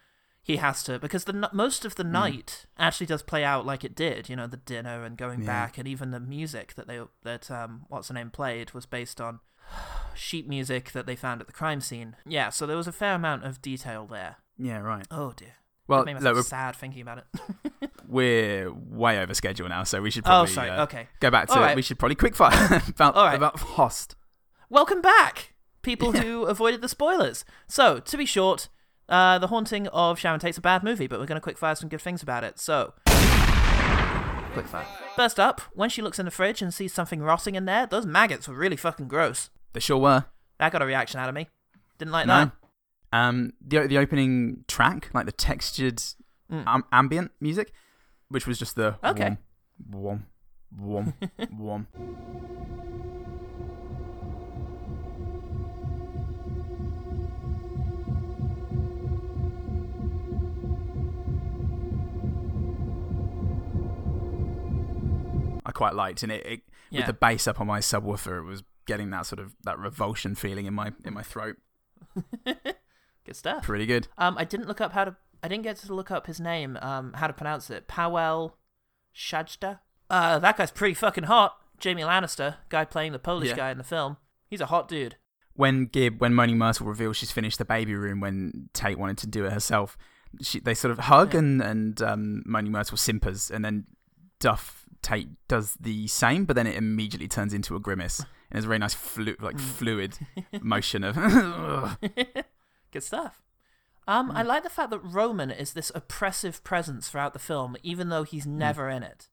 [0.43, 3.95] he has to because the most of the night actually does play out like it
[3.95, 4.28] did.
[4.28, 5.47] You know, the dinner and going Yeah.
[5.47, 9.20] back, and even the music that they that um what's the name played was based
[9.20, 9.38] on
[10.14, 12.16] sheet music that they found at the crime scene.
[12.26, 14.36] Yeah, so there was a fair amount of detail there.
[14.59, 15.07] Yeah, right.
[15.12, 15.55] Oh dear.
[15.88, 17.90] Well, look, we're- sad thinking about it.
[18.12, 21.08] We're way over schedule now, so we should Oh, probably sorry, uh, okay.
[21.20, 21.74] go back to right.
[21.74, 23.34] we should probably quickfire about right.
[23.34, 24.16] about Host.
[24.68, 27.46] Welcome back, people who avoided the spoilers.
[27.68, 28.68] So, to be short,
[29.08, 31.88] uh, The Haunting of Sharon Tate's a bad movie, but we're going to quickfire some
[31.88, 32.58] good things about it.
[32.58, 34.84] So, quickfire.
[35.16, 38.04] First up, when she looks in the fridge and sees something rotting in there, those
[38.04, 39.48] maggots were really fucking gross.
[39.72, 40.26] They sure were.
[40.58, 41.48] That got a reaction out of me.
[41.98, 42.34] Didn't like No.
[42.44, 42.52] that.
[43.14, 46.02] Um, the the opening track, like the textured
[46.50, 46.66] Mm.
[46.66, 47.72] um, ambient music,
[48.33, 49.37] which was just the Okay.
[49.91, 50.26] wom,
[50.78, 51.12] wom,
[51.51, 51.87] wom.
[65.64, 66.61] I quite liked, and it, it
[66.91, 67.01] Yeah.
[67.01, 70.35] with the bass up on my subwoofer, it was getting that sort of that revulsion
[70.35, 71.57] feeling in my in my throat.
[73.24, 73.62] Good stuff.
[73.62, 74.09] Pretty good.
[74.18, 75.16] Um, I didn't look up how to.
[75.43, 76.78] I didn't get to look up his name.
[76.80, 77.88] Um, how to pronounce it?
[77.88, 78.53] Pawel
[79.14, 79.80] Szajda.
[80.09, 81.57] Uh, that guy's pretty fucking hot.
[81.78, 83.57] Jamie Lannister, guy playing the Polish Yeah.
[83.57, 84.16] guy in the film.
[84.49, 85.16] He's a hot dude.
[85.55, 89.26] when Gib, when Moaning Myrtle reveals she's finished the baby room, when Tate wanted to
[89.26, 89.99] do it herself,
[90.40, 93.84] she, they sort of hug and and um, Moaning Myrtle simpers, and then
[94.40, 98.64] Duff Tate does the same, but then it immediately turns into a grimace, and there's
[98.64, 100.16] a very nice flu- like fluid
[100.62, 101.16] motion of.
[102.93, 103.43] Good stuff.
[104.09, 108.09] Um, I like the fact that Roman is this oppressive presence throughout the film, even
[108.09, 109.28] though he's never in it.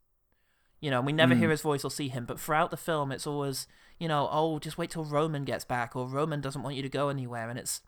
[0.79, 1.39] You know, we never Mm.
[1.39, 3.67] hear his voice or see him, but throughout the film, it's always,
[3.97, 6.89] you know, oh, just wait till Roman gets back, or Roman doesn't want you to
[6.89, 7.81] go anywhere, and it's,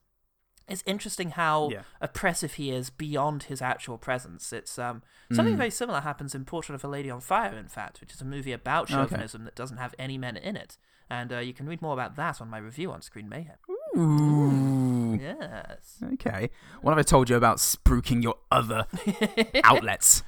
[0.67, 1.83] it's interesting how Yeah.
[2.01, 4.51] oppressive he is beyond his actual presence.
[4.51, 5.57] It's um something Mm.
[5.57, 8.25] very similar happens in Portrait of a Lady on Fire, in fact, which is a
[8.25, 8.95] movie about Okay.
[8.95, 10.77] chauvinism that doesn't have any men in it.
[11.09, 13.57] And uh, you can read more about that on my review on Screen Mayhem.
[13.69, 14.80] Ooh.
[15.19, 15.97] Yes.
[16.13, 16.49] Okay.
[16.81, 18.85] What have I told you about spruiking your other
[19.63, 20.23] outlets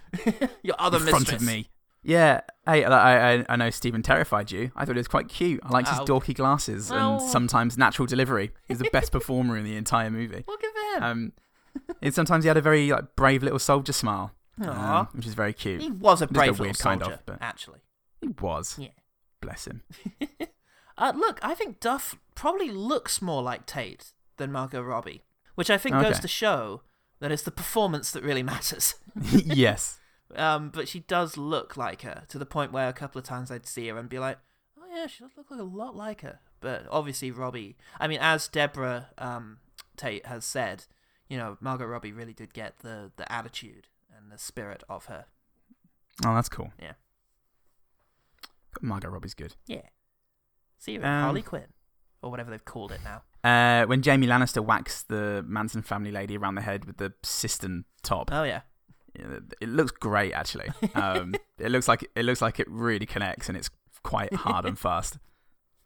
[0.62, 1.68] Your other in front of me?
[2.04, 2.42] Yeah.
[2.66, 4.72] Hey, I, I, I know Stephen terrified you.
[4.76, 5.62] I thought it was quite cute.
[5.64, 8.52] I liked his dorky glasses and sometimes natural delivery.
[8.68, 10.44] He's the best performer in the entire movie.
[10.48, 11.04] Give it him.
[11.04, 11.34] Um,
[12.02, 14.32] and sometimes he had a very like brave little soldier smile,
[14.66, 15.82] um, which is very cute.
[15.82, 17.80] he was a brave weird little kind soldier, of, but actually.
[18.22, 18.78] he was.
[18.78, 18.90] Yeah.
[19.42, 19.84] Bless him.
[20.96, 25.24] Uh, look, I think Duff probably looks more like Tate than Margot Robbie,
[25.56, 26.82] which I think goes to show
[27.20, 28.96] that it's the performance that really matters.
[29.32, 30.00] yes.
[30.36, 33.52] Um, but she does look like her to the point where a couple of times
[33.52, 34.40] I'd see her and be like,
[34.80, 37.78] "Oh yeah, she does look like a lot like her." But obviously, Robbie.
[38.00, 39.58] I mean, as Deborah um,
[39.96, 40.86] Tate has said,
[41.30, 45.26] you know, Margot Robbie really did get the the attitude and the spirit of her.
[46.26, 46.72] Oh, that's cool.
[46.82, 46.94] Yeah.
[48.82, 49.56] Margot Robbie's good.
[49.68, 49.82] Yeah.
[50.80, 51.68] See her, Um, Harley Quinn,
[52.22, 53.22] or whatever they've called it now.
[53.44, 57.84] Uh, when Jamie Lannister whacks the Manson family lady around the head with the cistern
[58.02, 58.62] top, Oh yeah.
[59.16, 60.70] It looks great actually.
[60.96, 63.70] Um, it looks like it looks like it really connects and it's
[64.04, 65.18] quite hard and fast.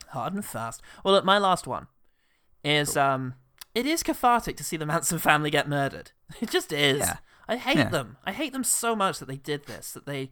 [0.09, 0.81] Hard and fast.
[1.03, 1.87] Well, look, my last one
[2.63, 3.33] is um,
[3.75, 6.11] it is cathartic to see the Manson family get murdered.
[6.41, 6.99] It just is.
[6.99, 7.17] Yeah.
[7.47, 7.89] I hate Yeah.
[7.89, 8.17] them.
[8.25, 9.91] I hate them so much that they did this.
[9.93, 10.29] That they,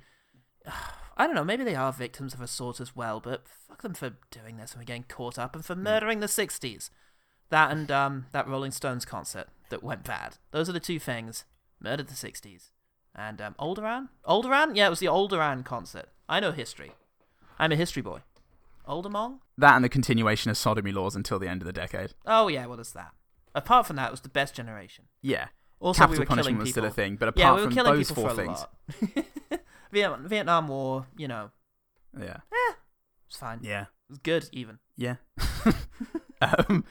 [1.18, 1.44] I don't know.
[1.46, 3.20] Maybe they are victims of a sort as well.
[3.20, 5.68] But fuck them for doing this and for getting caught up and Hmm.
[5.68, 6.90] for murdering the '60s.
[7.50, 10.38] That and um, that Rolling Stones concert that went bad.
[10.52, 11.46] Those are the two things.
[11.80, 12.70] Murdered the '60s
[13.14, 14.10] and um, Olderan.
[14.28, 14.76] Olderan.
[14.76, 16.10] Yeah, it was the Olderan concert.
[16.28, 16.92] I know history.
[17.60, 18.20] I'm a history boy.
[18.88, 19.40] Oldermong.
[19.58, 22.14] That and the continuation of sodomy laws until the end of the decade.
[22.26, 23.12] Oh yeah, what is that?
[23.54, 25.06] Apart from that, it was the best generation.
[25.22, 25.48] Yeah.
[25.80, 26.96] Also, Capital we were punishment killing was still a people.
[27.04, 29.60] thing, but yeah, we were from killing those people four for a things- lot.
[29.92, 31.52] Vietnam, Vietnam War, you know,
[32.18, 32.26] Yeah.
[32.52, 32.76] Yeah.
[33.28, 33.60] it's fine.
[33.62, 33.82] Yeah.
[33.84, 34.80] it was good even.
[34.98, 35.16] Yeah.
[36.42, 36.84] um,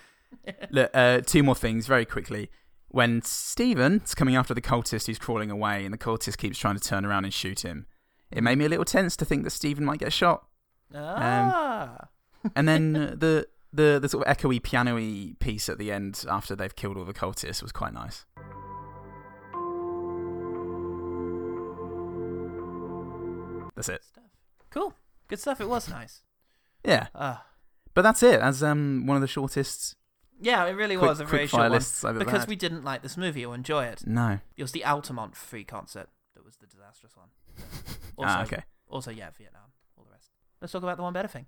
[0.70, 2.50] look, uh, two more things very quickly.
[2.88, 6.80] When Stephen's coming after the cultist who's crawling away, and the cultist keeps trying to
[6.88, 7.86] turn around and shoot him,
[8.30, 10.46] it made me a little tense to think that Stephen might get shot.
[10.94, 12.08] Ah,
[12.54, 16.54] And then uh, the the the sort of echoey piano-y piece at the end after
[16.54, 18.24] they've killed all the cultists was quite nice.
[23.76, 24.02] That's it.
[24.70, 24.94] cool,
[25.28, 25.60] good stuff.
[25.60, 26.22] It was nice.
[26.84, 27.08] Yeah.
[27.14, 27.44] Ah,
[27.92, 28.40] But that's it.
[28.40, 29.96] As um one of the shortest.
[30.40, 32.48] Yeah, it really Quick- was a very short fire one lists I've ever because had.
[32.48, 34.06] we didn't like this movie or enjoy it.
[34.06, 34.40] No.
[34.56, 37.28] It was the Altamont free concert that was the disastrous one.
[38.16, 38.62] Also, Ah, okay.
[38.88, 39.62] Also, yeah, Vietnam,
[39.98, 40.30] all the rest.
[40.60, 41.46] Let's talk about the one better thing.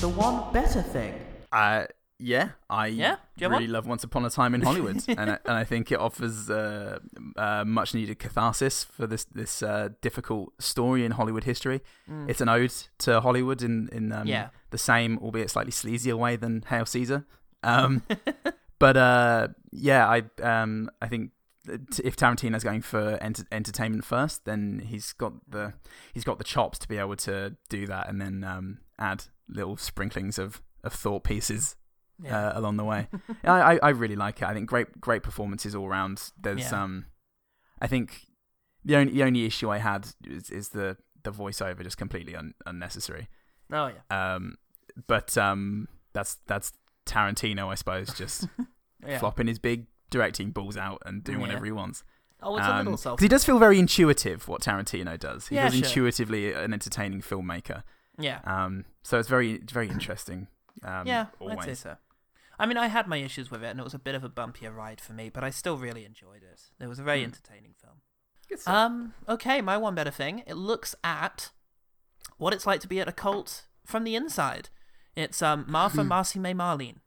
[0.00, 1.14] The one better thing.
[1.50, 1.86] Uh,
[2.18, 3.16] yeah, I Yeah?
[3.40, 3.70] Really one?
[3.72, 6.98] love Once Upon a Time in Hollywood, and I, and I think it offers uh,
[7.36, 11.80] uh, much needed catharsis for this this uh, difficult story in Hollywood history.
[12.10, 12.28] Mm.
[12.28, 14.48] It's an ode to Hollywood in in um, Yeah.
[14.70, 17.24] the same, albeit slightly sleazier way than Hail Caesar.
[17.64, 18.02] Um,
[18.78, 21.32] but uh, yeah, I um, I think
[22.04, 25.72] if Tarantino's going for enter- entertainment first, then he's got the
[26.14, 29.76] he's got the chops to be able to do that, and then um, add little
[29.76, 31.74] sprinklings of, of thought pieces
[32.22, 32.48] Yeah.
[32.48, 33.08] uh, along the way.
[33.44, 34.48] I, I I really like it.
[34.48, 36.30] I think great great performances all round.
[36.40, 36.82] There's Yeah.
[36.82, 37.06] um,
[37.80, 38.22] I think
[38.84, 42.54] the only the only issue I had is, is the the voiceover just completely un-
[42.66, 43.28] unnecessary.
[43.72, 44.34] Oh yeah.
[44.34, 44.56] Um,
[45.06, 46.72] but um, that's that's
[47.06, 48.48] Tarantino, I suppose, just
[49.06, 49.18] Yeah.
[49.20, 52.02] flopping his big directing balls out and doing whatever he wants.
[52.42, 54.48] Oh, it's a little because self- he does feel very intuitive.
[54.48, 55.86] What Tarantino does, he Yeah, feels sure.
[56.06, 57.82] intuitively an entertaining filmmaker.
[58.18, 58.40] Yeah.
[58.44, 60.48] Um, so it's very very interesting.
[60.82, 61.58] Um, yeah, always.
[61.58, 61.96] I'd say so.
[62.58, 64.28] I mean, I had my issues with it, and it was a bit of a
[64.28, 66.60] bumpier ride for me, but I still really enjoyed it.
[66.80, 67.26] It was a very Hmm.
[67.26, 68.00] entertaining film.
[68.66, 70.42] Um, okay, my one better thing.
[70.46, 71.50] It looks at
[72.38, 74.70] what it's like to be at a cult from the inside.
[75.14, 76.08] It's um Martha Hmm.
[76.08, 77.00] Marcy May Marlene.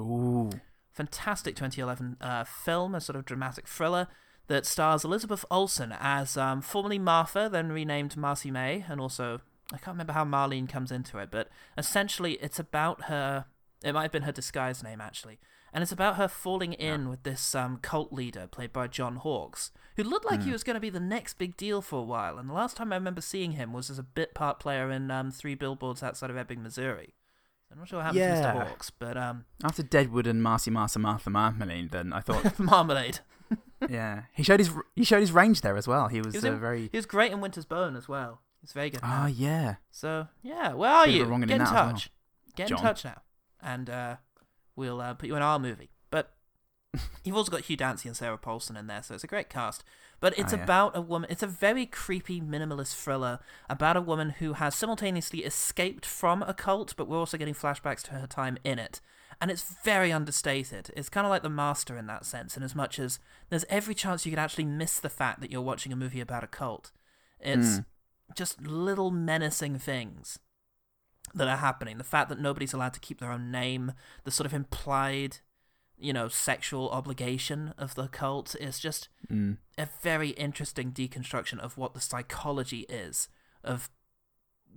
[0.00, 0.50] Ooh.
[0.92, 4.08] Fantastic 2011 uh, film, a sort of dramatic thriller
[4.46, 9.40] that stars Elizabeth Olsen as um, formerly Martha, then renamed Marcy May, and also
[9.72, 13.46] I can't remember how Marlene comes into it, but essentially it's about her.
[13.84, 15.38] It might have been her disguise name actually,
[15.72, 19.70] and it's about her falling in with this um, cult leader played by John Hawkes,
[19.96, 20.52] who looked like he Hmm.
[20.52, 22.38] was going to be the next big deal for a while.
[22.38, 25.10] And the last time I remember seeing him was as a bit part player in
[25.10, 27.14] um, Three Billboards Outside of Ebbing, Missouri.
[27.70, 28.54] I'm not sure what happened to Yeah.
[28.54, 28.68] Mr.
[28.68, 33.18] Hawkes, but um, After Deadwood and Marcy Martha Martha Marmalade, then I thought Marmalade.
[33.90, 36.08] yeah, he showed his he showed his range there as well.
[36.08, 38.40] He was, He was, uh, in- very he was great in Winter's Bone as well.
[38.60, 39.00] He's very good.
[39.00, 39.76] in ah yeah.
[39.90, 41.24] So yeah, where are Bit you?
[41.26, 41.90] Get in as well.
[41.92, 42.10] touch.
[42.56, 42.78] Get John.
[42.78, 43.20] in touch now,
[43.66, 44.16] and uh,
[44.76, 45.90] we'll uh, put you in our movie.
[46.10, 46.32] But
[47.24, 49.84] You've also got Hugh Dancy and Sarah Paulson in there, so it's a great cast.
[50.18, 50.62] But it's Oh, yeah.
[50.64, 51.28] about a woman.
[51.30, 53.38] It's a very creepy minimalist thriller
[53.68, 58.00] about a woman who has simultaneously escaped from a cult, but we're also getting flashbacks
[58.04, 59.02] to her time in it.
[59.42, 60.90] And it's very understated.
[60.96, 63.18] It's kind of like The Master in that sense, in as much as
[63.50, 66.44] there's every chance you could actually miss the fact that you're watching a movie about
[66.44, 66.92] a cult.
[67.38, 67.84] It's Mm.
[68.34, 70.38] just little menacing things
[71.36, 71.98] that are happening.
[71.98, 73.92] The fact that nobody's allowed to keep their own name,
[74.24, 75.38] the sort of implied,
[75.98, 79.58] you know, sexual obligation of the cult is just Mm.
[79.78, 83.28] a very interesting deconstruction of what the psychology is
[83.64, 83.90] of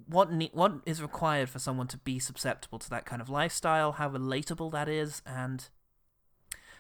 [0.07, 3.91] what ne- what is required for someone to be susceptible to that kind of lifestyle,
[3.93, 5.70] how relatable that is, and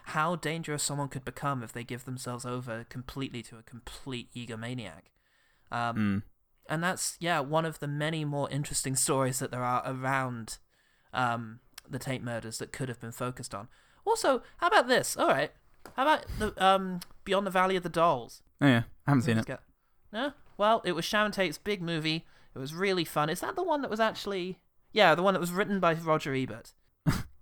[0.05, 5.11] how dangerous someone could become if they give themselves over completely to a complete egomaniac.
[5.71, 6.23] Um, Mm.
[6.69, 10.57] And that's yeah one of the many more interesting stories that there are around
[11.13, 11.59] um,
[11.89, 13.67] the Tate murders that could have been focused on.
[14.05, 15.17] Also, how about this?
[15.17, 15.51] All right,
[15.95, 18.41] how about the um, Beyond the Valley of the Dolls?
[18.61, 19.45] Oh yeah, I haven't seen it.
[19.45, 19.61] get-
[20.13, 22.25] No, well, it was Sharon Tate's big movie.
[22.55, 23.29] It was really fun.
[23.29, 24.59] Is that the one that was actually?
[24.91, 26.73] Yeah, the one that was written by Roger Ebert.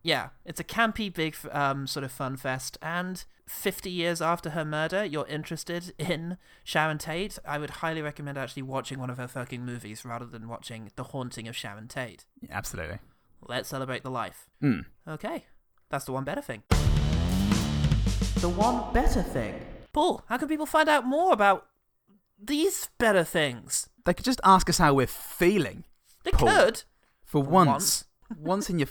[0.04, 2.78] Yeah, it's a campy, big, um, sort of fun fest.
[2.82, 7.38] And 50 years after her murder, you're interested in Sharon Tate.
[7.46, 11.04] I would highly recommend actually watching one of her fucking movies rather than watching The
[11.06, 12.26] Haunting of Sharon Tate.
[12.42, 13.00] Yeah, absolutely.
[13.48, 14.50] Let's celebrate the life.
[14.62, 14.86] Mm.
[15.08, 15.46] Okay,
[15.90, 16.64] that's the one better thing.
[18.40, 19.60] The one better thing.
[19.94, 21.68] Paul, how can people find out more about
[22.42, 23.90] these better things?
[24.06, 25.86] They could just ask us how we're feeling.
[26.24, 26.48] They Paul.
[26.50, 26.78] could.
[27.24, 28.06] For, For once.
[28.40, 28.88] once in your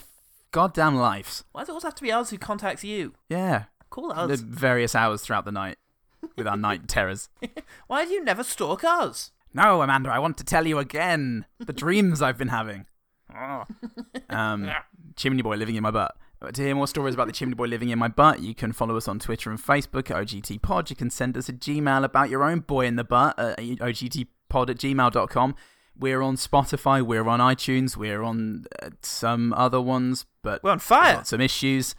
[0.57, 1.45] goddamn lives.
[1.53, 3.13] Why does it always have to be us who contacts you?
[3.29, 3.65] Yeah.
[3.91, 4.41] Call The us.
[4.41, 5.77] various hours throughout the night
[6.35, 7.29] with our night terrors.
[7.89, 9.33] Why do you never stalk us?
[9.53, 12.87] No, Amanda, I want to tell you again the dreams I've been having.
[14.31, 14.71] Um,
[15.17, 16.17] Chimney Boy living in my butt.
[16.41, 18.73] Uh, To hear more stories about the Chimney Boy living in my butt, you can
[18.73, 20.89] follow us on Twitter and Facebook at OGT Pod.
[20.91, 24.71] You can send us a Gmail about your own boy in the butt at ogtpod
[24.71, 25.55] at gmail.com.
[25.99, 30.79] We're on Spotify, we're on iTunes, we're on uh, some other ones, but we're on
[30.79, 31.23] fire.
[31.25, 31.95] some issues.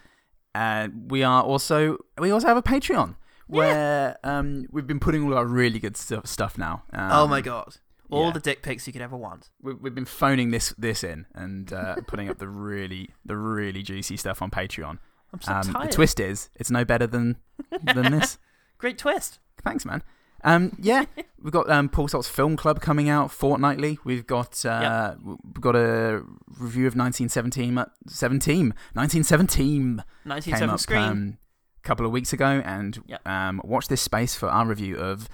[0.54, 3.16] And we are also we also have a Patreon
[3.48, 6.84] where um, we've been putting all our really good stuff stuff now.
[6.92, 7.76] Um, oh my god.
[8.10, 8.32] All yeah.
[8.32, 9.50] the dick pics you could ever want.
[9.60, 13.82] we, we've been phoning this this in and uh, putting up the really the really
[13.82, 14.98] juicy stuff on Patreon.
[15.32, 17.36] I'm so um, The twist is it's no better than
[17.82, 18.38] than this.
[18.78, 19.40] Great twist.
[19.62, 20.02] Thanks, man.
[20.44, 21.04] Um, yeah,
[21.42, 23.98] we've got um, Paul Salt's Film Club coming out fortnightly.
[24.04, 26.22] We've got uh, we've got a
[26.58, 31.02] review of 1917, uh, 17, 1917 1917 came up Scream.
[31.02, 31.38] um,
[31.82, 33.26] a couple of weeks ago, and Yep.
[33.28, 35.28] um, watch this space for our review of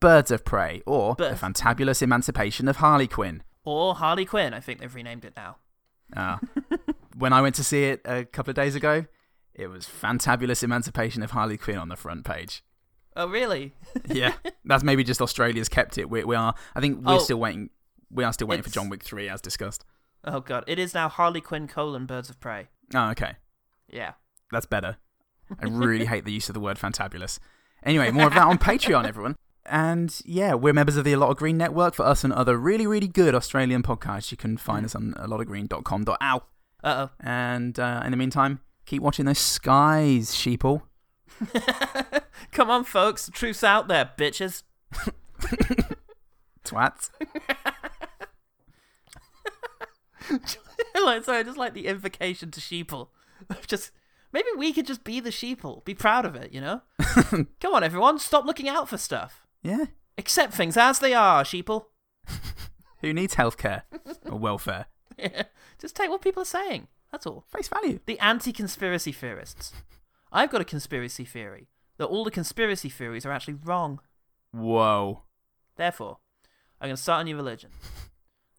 [0.00, 1.40] Birds of Prey or Birds.
[1.40, 3.42] The Fantabulous Emancipation of Harley Quinn.
[3.64, 4.54] Or Harley Quinn.
[4.54, 5.56] I think they've renamed it now.
[6.16, 6.38] Uh,
[7.16, 9.06] when I went to see it a couple of days ago,
[9.54, 12.62] it was Fantabulous Emancipation of Harley Quinn on the front page.
[13.16, 13.72] Oh, really?
[14.08, 16.10] Yeah, that's maybe just Australia's kept it.
[16.10, 17.18] We, we are, I think we're Oh.
[17.18, 17.70] still waiting.
[18.10, 19.84] We are still waiting for John Wick three, as discussed.
[20.24, 20.64] Oh, God.
[20.66, 22.68] It is now Harley Quinn colon Birds of Prey.
[22.94, 23.36] Oh, okay,
[23.90, 24.12] Yeah.
[24.52, 24.96] that's better.
[25.60, 27.38] I really hate the use of the word fantabulous.
[27.82, 29.36] Anyway, more of that on Patreon, everyone.
[29.64, 31.94] And yeah, we're members of the A Lot of Green Network.
[31.94, 35.26] For us and other really, really good Australian podcasts, you can find us on a
[35.26, 36.16] lot of green.com.au.
[36.16, 36.38] Uh
[36.84, 37.10] oh.
[37.20, 40.82] And uh, in the meantime, keep watching those skies, sheeple.
[42.52, 43.26] Come on, folks.
[43.26, 44.62] The truth's out there, bitches.
[46.64, 47.10] Twats.
[51.06, 53.08] like, sorry, just like the invocation to sheeple.
[53.66, 53.92] Just
[54.32, 55.84] maybe we could just be the sheeple.
[55.84, 56.80] Be proud of it, you know?
[57.60, 58.18] Come on, everyone.
[58.18, 59.46] Stop looking out for stuff.
[59.62, 59.86] Yeah.
[60.18, 61.86] Accept things as they are, sheeple.
[63.02, 63.82] Who needs healthcare
[64.24, 64.86] or welfare?
[65.18, 65.44] Yeah.
[65.78, 66.88] just take what people are saying.
[67.12, 67.44] That's all.
[67.52, 68.00] Face value.
[68.06, 69.72] The anti-conspiracy theorists.
[70.32, 71.68] I've got a conspiracy theory
[71.98, 74.00] that all the conspiracy theories are actually wrong.
[74.52, 75.22] Whoa.
[75.76, 76.18] Therefore,
[76.80, 77.70] I'm going to start a new religion.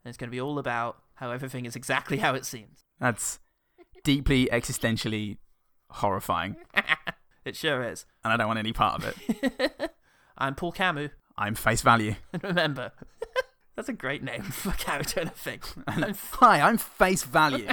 [0.04, 2.86] And it's going to be all about how everything is exactly how it seems.
[2.98, 3.40] That's
[4.06, 5.36] deeply existentially
[5.90, 6.56] horrifying.
[7.48, 8.06] It sure is.
[8.26, 9.92] And I don't want any part of it.
[10.38, 11.12] I'm Paul Camus.
[11.38, 12.16] I'm face value.
[12.34, 12.92] And remember,
[13.78, 15.62] that's a great name for a character in a thing.
[15.88, 17.70] I'm Hi, I'm face value.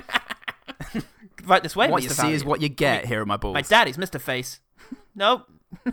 [1.44, 2.04] right this way, what Mr.
[2.04, 3.06] you see is what you get.
[3.06, 3.54] Here are my balls.
[3.54, 4.20] My daddy's Mr.
[4.20, 4.60] Face.
[5.14, 5.46] Nope.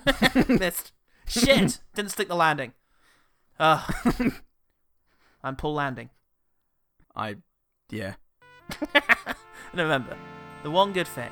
[0.48, 0.92] Missed.
[1.28, 1.80] Shit.
[1.96, 2.74] Didn't stick the landing.
[3.60, 3.94] Ugh.
[5.44, 6.10] I'm Paul Landing.
[7.16, 7.38] I,
[7.90, 8.14] yeah.
[8.84, 9.36] And
[9.74, 10.16] remember,
[10.64, 11.32] the one good thing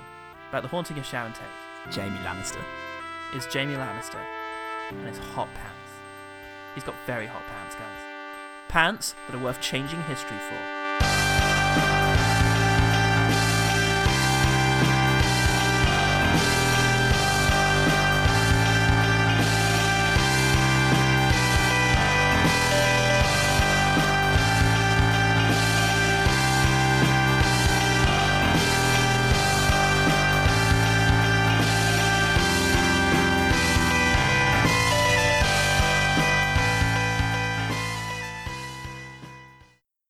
[0.50, 2.62] about the haunting of Sharon Tate Jamie Lannister.
[3.36, 4.22] is Jamie Lannister
[4.92, 5.76] and his hot pants.
[6.76, 8.02] He's got very hot pants, guys.
[8.68, 10.79] Pants that are worth changing history for.